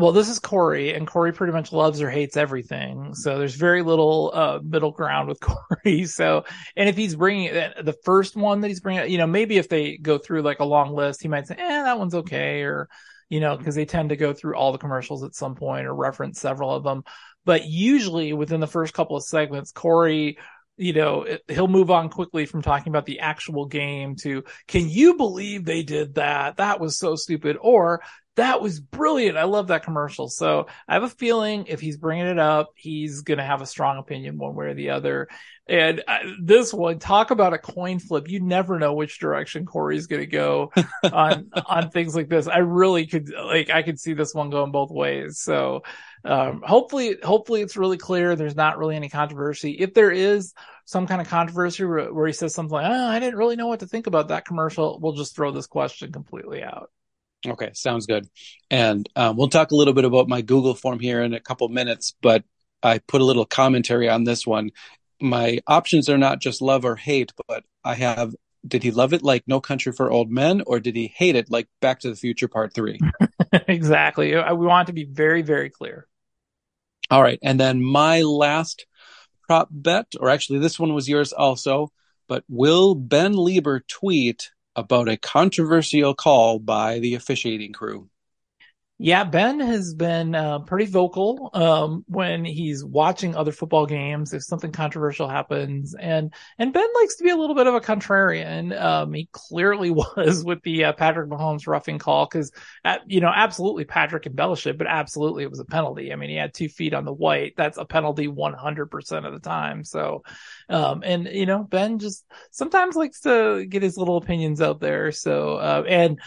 Well, 0.00 0.12
this 0.12 0.30
is 0.30 0.38
Corey, 0.38 0.94
and 0.94 1.06
Corey 1.06 1.30
pretty 1.30 1.52
much 1.52 1.74
loves 1.74 2.00
or 2.00 2.08
hates 2.08 2.38
everything. 2.38 3.14
So 3.14 3.38
there's 3.38 3.54
very 3.54 3.82
little 3.82 4.32
uh, 4.32 4.58
middle 4.62 4.92
ground 4.92 5.28
with 5.28 5.40
Corey. 5.42 6.06
So, 6.06 6.44
and 6.74 6.88
if 6.88 6.96
he's 6.96 7.16
bringing 7.16 7.52
the 7.52 7.94
first 8.02 8.34
one 8.34 8.62
that 8.62 8.68
he's 8.68 8.80
bringing, 8.80 9.10
you 9.10 9.18
know, 9.18 9.26
maybe 9.26 9.58
if 9.58 9.68
they 9.68 9.98
go 9.98 10.16
through 10.16 10.40
like 10.40 10.60
a 10.60 10.64
long 10.64 10.94
list, 10.94 11.20
he 11.20 11.28
might 11.28 11.46
say, 11.46 11.54
"Eh, 11.58 11.82
that 11.82 11.98
one's 11.98 12.14
okay," 12.14 12.62
or 12.62 12.88
you 13.28 13.40
know, 13.40 13.58
because 13.58 13.74
they 13.74 13.84
tend 13.84 14.08
to 14.08 14.16
go 14.16 14.32
through 14.32 14.56
all 14.56 14.72
the 14.72 14.78
commercials 14.78 15.22
at 15.22 15.34
some 15.34 15.54
point 15.54 15.86
or 15.86 15.94
reference 15.94 16.40
several 16.40 16.74
of 16.74 16.82
them. 16.82 17.04
But 17.44 17.66
usually 17.66 18.32
within 18.32 18.60
the 18.60 18.66
first 18.66 18.94
couple 18.94 19.16
of 19.16 19.24
segments, 19.24 19.70
Corey 19.70 20.38
you 20.76 20.94
know, 20.94 21.26
he'll 21.46 21.68
move 21.68 21.90
on 21.90 22.08
quickly 22.08 22.46
from 22.46 22.62
talking 22.62 22.90
about 22.90 23.04
the 23.04 23.20
actual 23.20 23.66
game 23.66 24.16
to, 24.16 24.42
can 24.66 24.88
you 24.88 25.14
believe 25.14 25.66
they 25.66 25.82
did 25.82 26.14
that? 26.14 26.56
That 26.56 26.80
was 26.80 26.98
so 26.98 27.16
stupid. 27.16 27.58
Or 27.60 28.00
that 28.40 28.62
was 28.62 28.80
brilliant. 28.80 29.36
I 29.36 29.44
love 29.44 29.68
that 29.68 29.84
commercial. 29.84 30.28
So 30.28 30.66
I 30.88 30.94
have 30.94 31.02
a 31.02 31.08
feeling 31.08 31.66
if 31.66 31.78
he's 31.78 31.98
bringing 31.98 32.26
it 32.26 32.38
up, 32.38 32.72
he's 32.74 33.20
going 33.20 33.36
to 33.36 33.44
have 33.44 33.60
a 33.60 33.66
strong 33.66 33.98
opinion 33.98 34.38
one 34.38 34.54
way 34.54 34.66
or 34.66 34.74
the 34.74 34.90
other. 34.90 35.28
And 35.68 36.02
uh, 36.08 36.20
this 36.42 36.72
one, 36.72 36.98
talk 36.98 37.30
about 37.30 37.52
a 37.52 37.58
coin 37.58 37.98
flip. 37.98 38.28
You 38.28 38.40
never 38.40 38.78
know 38.78 38.94
which 38.94 39.20
direction 39.20 39.66
Corey's 39.66 40.06
going 40.06 40.22
to 40.22 40.26
go 40.26 40.72
on, 41.12 41.50
on 41.66 41.90
things 41.90 42.16
like 42.16 42.28
this. 42.28 42.48
I 42.48 42.58
really 42.58 43.06
could, 43.06 43.30
like, 43.30 43.68
I 43.68 43.82
could 43.82 44.00
see 44.00 44.14
this 44.14 44.34
one 44.34 44.48
going 44.48 44.72
both 44.72 44.90
ways. 44.90 45.38
So, 45.38 45.82
um, 46.24 46.62
hopefully, 46.66 47.16
hopefully 47.22 47.60
it's 47.60 47.76
really 47.76 47.98
clear. 47.98 48.36
There's 48.36 48.56
not 48.56 48.78
really 48.78 48.96
any 48.96 49.10
controversy. 49.10 49.72
If 49.72 49.92
there 49.92 50.10
is 50.10 50.54
some 50.86 51.06
kind 51.06 51.20
of 51.20 51.28
controversy 51.28 51.84
where, 51.84 52.12
where 52.12 52.26
he 52.26 52.32
says 52.32 52.54
something 52.54 52.72
like, 52.72 52.90
oh, 52.90 53.06
I 53.08 53.20
didn't 53.20 53.38
really 53.38 53.56
know 53.56 53.68
what 53.68 53.80
to 53.80 53.86
think 53.86 54.06
about 54.06 54.28
that 54.28 54.46
commercial, 54.46 54.98
we'll 54.98 55.12
just 55.12 55.36
throw 55.36 55.52
this 55.52 55.66
question 55.66 56.10
completely 56.10 56.62
out. 56.62 56.90
Okay, 57.46 57.70
sounds 57.74 58.06
good. 58.06 58.28
And 58.70 59.08
um, 59.16 59.36
we'll 59.36 59.48
talk 59.48 59.70
a 59.70 59.76
little 59.76 59.94
bit 59.94 60.04
about 60.04 60.28
my 60.28 60.42
Google 60.42 60.74
form 60.74 61.00
here 61.00 61.22
in 61.22 61.32
a 61.32 61.40
couple 61.40 61.68
minutes, 61.68 62.14
but 62.20 62.44
I 62.82 62.98
put 62.98 63.20
a 63.20 63.24
little 63.24 63.46
commentary 63.46 64.08
on 64.08 64.24
this 64.24 64.46
one. 64.46 64.70
My 65.20 65.60
options 65.66 66.08
are 66.08 66.18
not 66.18 66.40
just 66.40 66.62
love 66.62 66.84
or 66.84 66.96
hate, 66.96 67.32
but 67.48 67.64
I 67.84 67.94
have 67.94 68.34
did 68.66 68.82
he 68.82 68.90
love 68.90 69.14
it 69.14 69.22
like 69.22 69.44
No 69.46 69.60
Country 69.60 69.92
for 69.92 70.10
Old 70.10 70.30
Men, 70.30 70.62
or 70.66 70.80
did 70.80 70.94
he 70.94 71.06
hate 71.14 71.34
it 71.36 71.50
like 71.50 71.68
Back 71.80 72.00
to 72.00 72.10
the 72.10 72.16
Future 72.16 72.48
Part 72.48 72.74
3? 72.74 72.98
exactly. 73.68 74.34
We 74.34 74.66
want 74.66 74.88
to 74.88 74.92
be 74.92 75.04
very, 75.04 75.42
very 75.42 75.70
clear. 75.70 76.06
All 77.10 77.22
right. 77.22 77.38
And 77.42 77.58
then 77.58 77.82
my 77.82 78.22
last 78.22 78.86
prop 79.46 79.68
bet, 79.70 80.06
or 80.20 80.28
actually 80.28 80.58
this 80.58 80.78
one 80.78 80.94
was 80.94 81.08
yours 81.08 81.32
also, 81.32 81.90
but 82.28 82.44
will 82.48 82.94
Ben 82.94 83.32
Lieber 83.32 83.80
tweet 83.80 84.50
about 84.76 85.08
a 85.08 85.16
controversial 85.16 86.14
call 86.14 86.58
by 86.58 86.98
the 86.98 87.14
officiating 87.14 87.72
crew? 87.72 88.08
Yeah, 89.02 89.24
Ben 89.24 89.60
has 89.60 89.94
been 89.94 90.34
uh, 90.34 90.58
pretty 90.58 90.84
vocal 90.84 91.48
um, 91.54 92.04
when 92.06 92.44
he's 92.44 92.84
watching 92.84 93.34
other 93.34 93.50
football 93.50 93.86
games. 93.86 94.34
If 94.34 94.44
something 94.44 94.72
controversial 94.72 95.26
happens, 95.26 95.94
and 95.98 96.34
and 96.58 96.70
Ben 96.74 96.86
likes 97.00 97.16
to 97.16 97.24
be 97.24 97.30
a 97.30 97.36
little 97.36 97.56
bit 97.56 97.66
of 97.66 97.74
a 97.74 97.80
contrarian. 97.80 98.78
Um, 98.78 99.14
he 99.14 99.30
clearly 99.32 99.90
was 100.16 100.44
with 100.44 100.60
the 100.64 100.84
uh, 100.84 100.92
Patrick 100.92 101.30
Mahomes 101.30 101.66
roughing 101.66 101.98
call 101.98 102.26
because, 102.26 102.52
you 103.06 103.22
know, 103.22 103.32
absolutely 103.34 103.86
Patrick 103.86 104.26
embellished 104.26 104.66
it, 104.66 104.76
but 104.76 104.86
absolutely 104.86 105.44
it 105.44 105.50
was 105.50 105.60
a 105.60 105.64
penalty. 105.64 106.12
I 106.12 106.16
mean, 106.16 106.28
he 106.28 106.36
had 106.36 106.52
two 106.52 106.68
feet 106.68 106.92
on 106.92 107.06
the 107.06 107.14
white. 107.14 107.54
That's 107.56 107.78
a 107.78 107.86
penalty 107.86 108.28
100% 108.28 109.26
of 109.26 109.32
the 109.32 109.40
time. 109.40 109.82
So, 109.82 110.24
um, 110.68 111.02
and 111.06 111.26
you 111.26 111.46
know, 111.46 111.64
Ben 111.64 112.00
just 112.00 112.26
sometimes 112.50 112.96
likes 112.96 113.20
to 113.20 113.64
get 113.66 113.82
his 113.82 113.96
little 113.96 114.18
opinions 114.18 114.60
out 114.60 114.78
there. 114.78 115.10
So, 115.10 115.54
uh, 115.54 115.84
and 115.88 116.20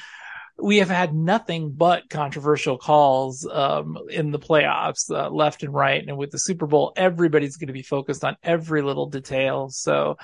we 0.58 0.78
have 0.78 0.90
had 0.90 1.14
nothing 1.14 1.72
but 1.72 2.10
controversial 2.10 2.78
calls 2.78 3.48
um, 3.52 3.98
in 4.10 4.32
the 4.32 4.40
playoffs, 4.40 5.10
uh, 5.10 5.30
left 5.30 5.64
and 5.64 5.74
right, 5.74 6.04
and 6.08 6.18
with 6.18 6.32
the 6.32 6.40
Super 6.40 6.68
Bowl, 6.68 6.94
everybody's 6.96 7.58
going 7.58 7.68
to 7.68 7.74
be 7.74 7.82
focused 7.82 8.24
on 8.24 8.38
every 8.44 8.82
little 8.82 9.10
detail. 9.10 9.70
So, 9.70 10.18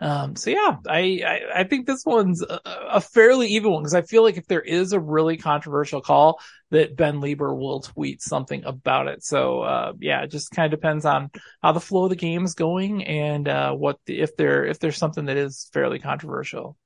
um, 0.00 0.36
so 0.36 0.50
yeah, 0.50 0.76
I, 0.88 1.22
I 1.24 1.60
I 1.60 1.64
think 1.64 1.86
this 1.86 2.04
one's 2.04 2.42
a, 2.42 2.60
a 2.64 3.00
fairly 3.00 3.48
even 3.48 3.72
one 3.72 3.82
because 3.82 3.94
I 3.94 4.02
feel 4.02 4.22
like 4.22 4.36
if 4.36 4.46
there 4.46 4.60
is 4.60 4.92
a 4.92 5.00
really 5.00 5.36
controversial 5.36 6.00
call, 6.00 6.40
that 6.70 6.96
Ben 6.96 7.20
Lieber 7.20 7.54
will 7.54 7.80
tweet 7.80 8.22
something 8.22 8.64
about 8.64 9.08
it. 9.08 9.24
So, 9.24 9.62
uh, 9.62 9.92
yeah, 10.00 10.22
it 10.22 10.30
just 10.30 10.50
kind 10.50 10.72
of 10.72 10.80
depends 10.80 11.04
on 11.04 11.30
how 11.62 11.72
the 11.72 11.80
flow 11.80 12.04
of 12.04 12.10
the 12.10 12.16
game 12.16 12.44
is 12.44 12.54
going 12.54 13.04
and 13.04 13.46
uh, 13.46 13.72
what 13.72 13.98
the, 14.06 14.20
if 14.20 14.36
there 14.36 14.64
if 14.64 14.78
there's 14.78 14.96
something 14.96 15.26
that 15.26 15.36
is 15.36 15.68
fairly 15.72 15.98
controversial. 15.98 16.76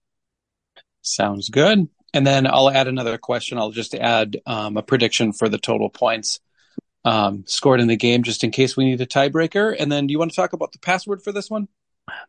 Sounds 1.03 1.51
good. 1.51 1.89
And 2.16 2.26
then 2.26 2.46
I'll 2.46 2.70
add 2.70 2.88
another 2.88 3.18
question. 3.18 3.59
I'll 3.59 3.72
just 3.72 3.94
add 3.94 4.38
um, 4.46 4.79
a 4.79 4.83
prediction 4.83 5.35
for 5.35 5.50
the 5.50 5.59
total 5.59 5.90
points 5.90 6.40
um, 7.05 7.44
scored 7.46 7.79
in 7.79 7.88
the 7.88 7.96
game, 7.96 8.22
just 8.22 8.42
in 8.42 8.50
case 8.50 8.74
we 8.74 8.87
need 8.87 9.02
a 9.02 9.07
tiebreaker. 9.07 9.76
And 9.79 9.92
then, 9.92 10.07
do 10.07 10.12
you 10.12 10.18
want 10.18 10.31
to 10.31 10.35
talk 10.37 10.55
about 10.55 10.72
the 10.72 10.79
password 10.79 11.22
for 11.22 11.31
this 11.31 11.50
one? 11.50 11.68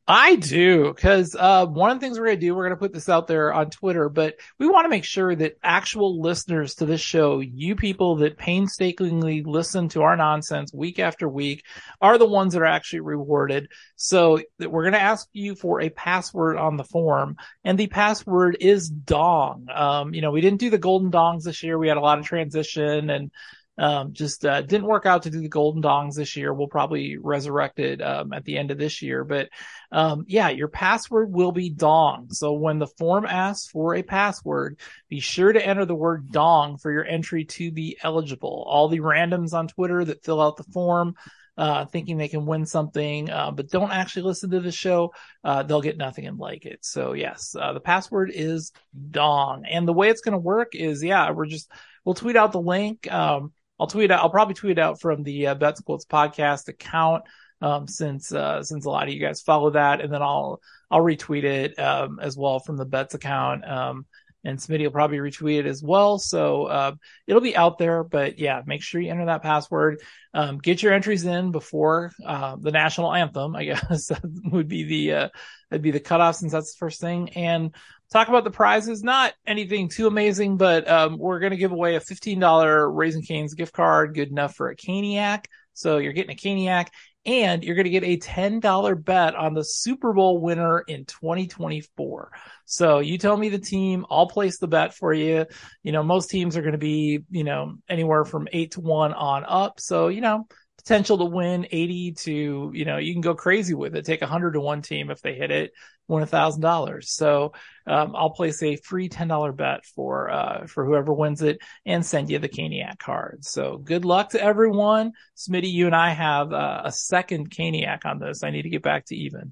I 0.07 0.37
do, 0.37 0.91
because 0.93 1.35
uh, 1.37 1.65
one 1.67 1.91
of 1.91 1.99
the 1.99 2.05
things 2.05 2.17
we're 2.17 2.27
going 2.27 2.39
to 2.39 2.45
do, 2.45 2.55
we're 2.55 2.63
going 2.63 2.75
to 2.75 2.79
put 2.79 2.93
this 2.93 3.09
out 3.09 3.27
there 3.27 3.53
on 3.53 3.69
Twitter, 3.69 4.09
but 4.09 4.35
we 4.57 4.67
want 4.67 4.85
to 4.85 4.89
make 4.89 5.03
sure 5.03 5.35
that 5.35 5.59
actual 5.61 6.19
listeners 6.19 6.75
to 6.75 6.85
this 6.85 7.01
show, 7.01 7.39
you 7.39 7.75
people 7.75 8.15
that 8.17 8.37
painstakingly 8.37 9.43
listen 9.43 9.89
to 9.89 10.01
our 10.01 10.15
nonsense 10.15 10.73
week 10.73 10.97
after 10.97 11.29
week, 11.29 11.63
are 12.01 12.17
the 12.17 12.25
ones 12.25 12.53
that 12.53 12.61
are 12.61 12.65
actually 12.65 13.01
rewarded. 13.01 13.69
So 13.97 14.41
we're 14.59 14.83
going 14.83 14.93
to 14.93 15.01
ask 15.01 15.27
you 15.33 15.55
for 15.55 15.81
a 15.81 15.89
password 15.89 16.57
on 16.57 16.77
the 16.77 16.83
form, 16.83 17.35
and 17.63 17.77
the 17.77 17.87
password 17.87 18.57
is 18.59 18.89
dong. 18.89 19.67
Um, 19.71 20.13
you 20.13 20.21
know, 20.21 20.31
we 20.31 20.41
didn't 20.41 20.59
do 20.59 20.71
the 20.71 20.77
golden 20.79 21.11
dongs 21.11 21.43
this 21.43 21.61
year. 21.61 21.77
We 21.77 21.87
had 21.87 21.97
a 21.97 22.01
lot 22.01 22.17
of 22.17 22.25
transition 22.25 23.09
and 23.09 23.29
Um, 23.77 24.13
just 24.13 24.45
uh, 24.45 24.61
didn't 24.61 24.87
work 24.87 25.05
out 25.05 25.23
to 25.23 25.29
do 25.29 25.39
the 25.39 25.49
golden 25.49 25.81
dongs 25.81 26.15
this 26.15 26.35
year. 26.35 26.53
We'll 26.53 26.67
probably 26.67 27.17
resurrect 27.17 27.79
it 27.79 28.01
um, 28.01 28.33
at 28.33 28.43
the 28.43 28.57
end 28.57 28.71
of 28.71 28.77
this 28.77 29.01
year. 29.01 29.23
But 29.23 29.49
um, 29.91 30.25
yeah, 30.27 30.49
your 30.49 30.67
password 30.67 31.31
will 31.31 31.51
be 31.51 31.69
dong. 31.69 32.29
So 32.31 32.53
when 32.53 32.79
the 32.79 32.87
form 32.87 33.25
asks 33.25 33.69
for 33.69 33.95
a 33.95 34.03
password, 34.03 34.79
be 35.09 35.19
sure 35.19 35.53
to 35.53 35.65
enter 35.65 35.85
the 35.85 35.95
word 35.95 36.31
dong 36.31 36.77
for 36.77 36.91
your 36.91 37.05
entry 37.05 37.45
to 37.45 37.71
be 37.71 37.97
eligible. 38.01 38.65
All 38.67 38.87
the 38.87 38.99
randoms 38.99 39.53
on 39.53 39.67
Twitter 39.67 40.03
that 40.05 40.23
fill 40.23 40.41
out 40.41 40.57
the 40.57 40.63
form 40.63 41.15
uh, 41.57 41.85
thinking 41.85 42.17
they 42.17 42.27
can 42.27 42.45
win 42.45 42.65
something, 42.65 43.29
uh, 43.29 43.51
but 43.51 43.69
don't 43.69 43.91
actually 43.91 44.21
listen 44.23 44.51
to 44.51 44.59
the 44.59 44.71
show, 44.71 45.11
uh, 45.43 45.63
they'll 45.63 45.81
get 45.81 45.97
nothing 45.97 46.27
and 46.27 46.37
like 46.37 46.65
it. 46.65 46.85
So 46.85 47.13
yes, 47.13 47.55
uh, 47.59 47.73
the 47.73 47.79
password 47.79 48.31
is 48.33 48.71
Dong. 49.09 49.65
And 49.69 49.87
the 49.87 49.93
way 49.93 50.09
it's 50.09 50.21
going 50.21 50.33
to 50.33 50.37
work 50.37 50.75
is, 50.75 51.03
yeah, 51.03 51.31
we're 51.31 51.47
just, 51.47 51.71
we'll 52.05 52.15
tweet 52.15 52.35
out 52.35 52.51
the 52.51 52.61
link. 52.61 53.11
Um, 53.11 53.53
I'll 53.79 53.87
tweet 53.87 54.11
out, 54.11 54.21
I'll 54.21 54.29
probably 54.29 54.55
tweet 54.55 54.79
out 54.79 54.99
from 55.01 55.23
the 55.23 55.47
uh, 55.47 55.55
Bets 55.55 55.81
Quotes 55.81 56.05
podcast 56.05 56.67
account. 56.67 57.23
Um, 57.59 57.87
since, 57.87 58.31
uh, 58.31 58.61
since 58.61 58.85
a 58.85 58.89
lot 58.89 59.07
of 59.07 59.13
you 59.15 59.19
guys 59.19 59.41
follow 59.41 59.71
that 59.71 59.99
and 59.99 60.13
then 60.13 60.21
I'll, 60.21 60.61
I'll 60.91 61.01
retweet 61.01 61.43
it, 61.43 61.79
um, 61.79 62.19
as 62.21 62.37
well 62.37 62.59
from 62.59 62.77
the 62.77 62.85
bets 62.85 63.15
account. 63.15 63.67
Um, 63.67 64.05
and 64.47 64.59
Smitty 64.59 64.83
will 64.83 64.91
probably 64.91 65.17
retweet 65.17 65.59
it 65.59 65.65
as 65.65 65.83
well. 65.83 66.17
So 66.17 66.67
uh, 66.67 66.93
it'll 67.27 67.41
be 67.41 67.57
out 67.57 67.77
there. 67.77 68.05
But 68.05 68.39
yeah, 68.39 68.61
make 68.65 68.81
sure 68.81 69.01
you 69.01 69.11
enter 69.11 69.25
that 69.25 69.43
password. 69.43 69.99
Um, 70.33 70.57
get 70.57 70.81
your 70.81 70.93
entries 70.93 71.25
in 71.25 71.51
before 71.51 72.13
uh, 72.25 72.55
the 72.57 72.71
national 72.71 73.13
anthem. 73.13 73.57
I 73.57 73.65
guess 73.65 74.07
that 74.07 74.21
would 74.45 74.69
be 74.69 74.83
the 74.83 75.13
uh, 75.13 75.29
that'd 75.69 75.83
be 75.83 75.91
the 75.91 75.99
cutoff 75.99 76.35
since 76.35 76.53
that's 76.53 76.73
the 76.73 76.79
first 76.79 77.01
thing. 77.01 77.29
And 77.31 77.75
talk 78.09 78.29
about 78.29 78.45
the 78.45 78.51
prizes. 78.51 79.03
Not 79.03 79.33
anything 79.45 79.89
too 79.89 80.07
amazing, 80.07 80.55
but 80.55 80.89
um, 80.89 81.17
we're 81.17 81.39
to 81.39 81.57
give 81.57 81.73
away 81.73 81.95
a 81.95 81.99
fifteen 81.99 82.39
dollar 82.39 82.89
Raising 82.89 83.23
Cane's 83.23 83.53
gift 83.53 83.73
card, 83.73 84.15
good 84.15 84.29
enough 84.29 84.55
for 84.55 84.69
a 84.69 84.77
Caniac. 84.77 85.45
So 85.73 85.97
you're 85.97 86.13
getting 86.13 86.31
a 86.31 86.39
Caniac 86.39 86.87
and 87.27 87.61
you're 87.61 87.75
going 87.75 87.83
to 87.83 87.91
get 87.91 88.05
a 88.05 88.17
$10 88.17 89.03
bet 89.03 89.35
on 89.35 89.53
the 89.53 89.63
Super 89.63 90.13
Bowl 90.13 90.39
winner 90.39 90.79
in 90.79 91.03
2024. 91.03 92.31
So 92.65 92.99
you 92.99 93.17
tell 93.17 93.35
me 93.35 93.49
the 93.49 93.59
team, 93.59 94.05
I'll 94.09 94.27
place 94.27 94.57
the 94.57 94.67
bet 94.67 94.95
for 94.95 95.13
you. 95.13 95.45
You 95.83 95.91
know, 95.91 96.03
most 96.03 96.29
teams 96.29 96.55
are 96.55 96.61
going 96.61 96.71
to 96.71 96.77
be, 96.77 97.23
you 97.29 97.43
know, 97.43 97.75
anywhere 97.89 98.23
from 98.23 98.47
eight 98.53 98.71
to 98.71 98.81
one 98.81 99.13
on 99.13 99.43
up. 99.45 99.81
So, 99.81 100.07
you 100.07 100.21
know, 100.21 100.47
potential 100.87 101.17
to 101.17 101.25
win 101.25 101.67
80 101.69 102.13
to, 102.13 102.71
you 102.73 102.85
know, 102.85 102.95
you 102.95 103.11
can 103.11 103.19
go 103.19 103.35
crazy 103.35 103.73
with 103.73 103.93
it. 103.93 104.05
Take 104.05 104.21
a 104.21 104.27
hundred 104.27 104.53
to 104.53 104.61
one 104.61 104.81
team 104.81 105.11
if 105.11 105.21
they 105.21 105.35
hit 105.35 105.51
it, 105.51 105.73
win 106.07 106.23
a 106.23 106.25
thousand 106.25 106.61
dollars. 106.61 107.11
So, 107.11 107.51
um, 107.85 108.15
I'll 108.15 108.29
place 108.29 108.63
a 108.63 108.77
free 108.77 109.09
$10 109.09 109.57
bet 109.57 109.83
for, 109.83 110.31
uh, 110.31 110.65
for 110.65 110.85
whoever 110.85 111.11
wins 111.11 111.41
it 111.41 111.59
and 111.85 112.05
send 112.05 112.29
you 112.29 112.39
the 112.39 112.47
Caniac 112.47 112.99
card. 112.99 113.43
So 113.43 113.77
good 113.77 114.05
luck 114.05 114.29
to 114.29 114.41
everyone. 114.41 115.11
Smitty, 115.35 115.69
you 115.69 115.87
and 115.87 115.95
I 115.95 116.11
have 116.11 116.53
uh, 116.53 116.83
a 116.85 116.91
second 116.93 117.49
Caniac 117.49 118.05
on 118.05 118.19
this. 118.19 118.43
I 118.43 118.51
need 118.51 118.61
to 118.61 118.69
get 118.69 118.81
back 118.81 119.07
to 119.07 119.15
even. 119.15 119.51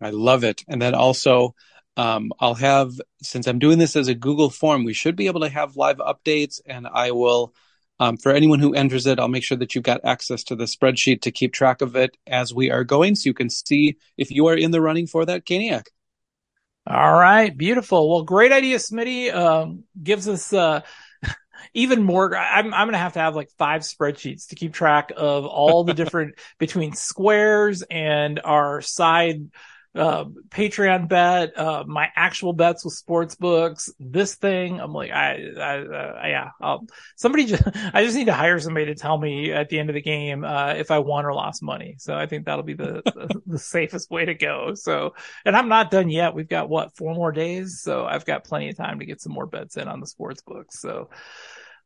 I 0.00 0.10
love 0.10 0.42
it. 0.42 0.64
And 0.66 0.82
then 0.82 0.96
also, 0.96 1.54
um, 1.96 2.32
I'll 2.40 2.54
have, 2.54 2.90
since 3.22 3.46
I'm 3.46 3.60
doing 3.60 3.78
this 3.78 3.94
as 3.94 4.08
a 4.08 4.14
Google 4.14 4.50
form, 4.50 4.82
we 4.82 4.92
should 4.92 5.14
be 5.14 5.28
able 5.28 5.42
to 5.42 5.48
have 5.48 5.76
live 5.76 5.98
updates 5.98 6.60
and 6.66 6.88
I 6.88 7.12
will, 7.12 7.54
um, 8.00 8.16
for 8.16 8.32
anyone 8.32 8.58
who 8.58 8.74
enters 8.74 9.06
it, 9.06 9.18
I'll 9.18 9.28
make 9.28 9.44
sure 9.44 9.58
that 9.58 9.74
you've 9.74 9.84
got 9.84 10.04
access 10.04 10.42
to 10.44 10.56
the 10.56 10.64
spreadsheet 10.64 11.22
to 11.22 11.30
keep 11.30 11.52
track 11.52 11.80
of 11.80 11.96
it 11.96 12.16
as 12.26 12.52
we 12.52 12.70
are 12.70 12.84
going, 12.84 13.14
so 13.14 13.28
you 13.28 13.34
can 13.34 13.50
see 13.50 13.96
if 14.16 14.30
you 14.30 14.46
are 14.46 14.56
in 14.56 14.70
the 14.70 14.80
running 14.80 15.06
for 15.06 15.24
that 15.24 15.44
Caniac. 15.44 15.86
All 16.86 17.12
right, 17.12 17.56
beautiful. 17.56 18.10
Well, 18.10 18.24
great 18.24 18.52
idea, 18.52 18.76
Smitty. 18.76 19.34
Um, 19.34 19.84
gives 20.02 20.28
us 20.28 20.52
uh, 20.52 20.82
even 21.74 22.02
more. 22.02 22.36
I'm 22.36 22.74
I'm 22.74 22.86
gonna 22.88 22.98
have 22.98 23.14
to 23.14 23.20
have 23.20 23.34
like 23.34 23.50
five 23.56 23.82
spreadsheets 23.82 24.48
to 24.48 24.56
keep 24.56 24.74
track 24.74 25.10
of 25.16 25.46
all 25.46 25.84
the 25.84 25.94
different 26.02 26.34
between 26.58 26.92
squares 26.92 27.82
and 27.90 28.40
our 28.44 28.82
side 28.82 29.50
uh, 29.94 30.24
Patreon 30.48 31.08
bet, 31.08 31.56
uh, 31.58 31.84
my 31.86 32.08
actual 32.16 32.52
bets 32.52 32.84
with 32.84 32.94
sports 32.94 33.36
books, 33.36 33.90
this 34.00 34.34
thing. 34.34 34.80
I'm 34.80 34.92
like, 34.92 35.12
I, 35.12 35.52
I, 35.56 35.78
uh, 35.78 36.26
yeah, 36.26 36.50
I'll, 36.60 36.86
somebody 37.16 37.46
just, 37.46 37.62
I 37.94 38.04
just 38.04 38.16
need 38.16 38.26
to 38.26 38.32
hire 38.32 38.58
somebody 38.58 38.86
to 38.86 38.94
tell 38.94 39.16
me 39.16 39.52
at 39.52 39.68
the 39.68 39.78
end 39.78 39.90
of 39.90 39.94
the 39.94 40.02
game, 40.02 40.44
uh, 40.44 40.74
if 40.74 40.90
I 40.90 40.98
won 40.98 41.24
or 41.24 41.32
lost 41.32 41.62
money. 41.62 41.94
So 41.98 42.14
I 42.14 42.26
think 42.26 42.46
that'll 42.46 42.64
be 42.64 42.74
the, 42.74 43.02
the, 43.04 43.40
the, 43.46 43.58
safest 43.58 44.10
way 44.10 44.24
to 44.24 44.34
go. 44.34 44.74
So, 44.74 45.14
and 45.44 45.56
I'm 45.56 45.68
not 45.68 45.90
done 45.90 46.10
yet. 46.10 46.34
We've 46.34 46.48
got 46.48 46.68
what, 46.68 46.96
four 46.96 47.14
more 47.14 47.32
days. 47.32 47.80
So 47.80 48.04
I've 48.04 48.24
got 48.24 48.44
plenty 48.44 48.70
of 48.70 48.76
time 48.76 48.98
to 48.98 49.06
get 49.06 49.20
some 49.20 49.32
more 49.32 49.46
bets 49.46 49.76
in 49.76 49.88
on 49.88 50.00
the 50.00 50.06
sports 50.06 50.42
books. 50.42 50.80
So, 50.80 51.08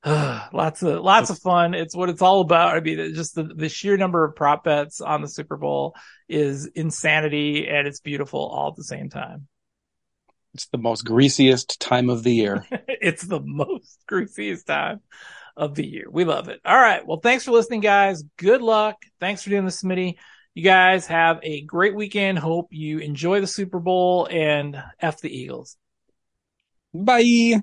lots 0.07 0.83
of 0.83 1.03
lots 1.03 1.31
of 1.31 1.39
fun. 1.39 1.75
It's 1.75 1.95
what 1.95 2.09
it's 2.09 2.23
all 2.23 2.41
about. 2.41 2.77
I 2.77 2.81
mean, 2.81 3.15
just 3.15 3.35
the, 3.35 3.43
the 3.43 3.69
sheer 3.69 3.97
number 3.97 4.25
of 4.25 4.37
prop 4.37 4.65
bets 4.65 5.01
on 5.01 5.23
the 5.23 5.29
Super 5.29 5.57
Bowl 5.57 5.97
is 6.29 6.67
insanity, 6.67 7.69
and 7.69 7.87
it's 7.87 8.01
beautiful 8.01 8.41
all 8.41 8.69
at 8.69 8.77
the 8.77 8.85
same 8.85 9.11
time. 9.11 9.49
It's 10.55 10.67
the 10.69 10.79
most 10.79 11.05
greasiest 11.05 11.81
time 11.81 12.11
of 12.11 12.23
the 12.23 12.33
year. 12.33 12.65
it's 12.71 13.25
the 13.25 13.41
most 13.41 13.99
greasiest 14.07 14.67
time 14.67 15.01
of 15.57 15.75
the 15.75 15.87
year. 15.87 16.07
We 16.11 16.25
love 16.25 16.49
it. 16.49 16.61
All 16.65 16.77
right. 16.77 17.07
Well, 17.07 17.21
thanks 17.21 17.45
for 17.45 17.51
listening, 17.51 17.81
guys. 17.81 18.23
Good 18.37 18.63
luck. 18.63 18.97
Thanks 19.21 19.43
for 19.43 19.51
doing 19.51 19.65
this, 19.65 19.83
Smitty. 19.83 20.15
You 20.55 20.65
guys 20.65 21.07
have 21.07 21.41
a 21.43 21.63
great 21.63 21.95
weekend. 21.95 22.39
Hope 22.39 22.69
you 22.71 22.99
enjoy 22.99 23.41
the 23.41 23.47
Super 23.47 23.79
Bowl 23.79 24.29
and 24.31 24.83
F 25.01 25.21
the 25.21 25.31
Eagles. 25.31 25.77
Bye. 26.95 27.63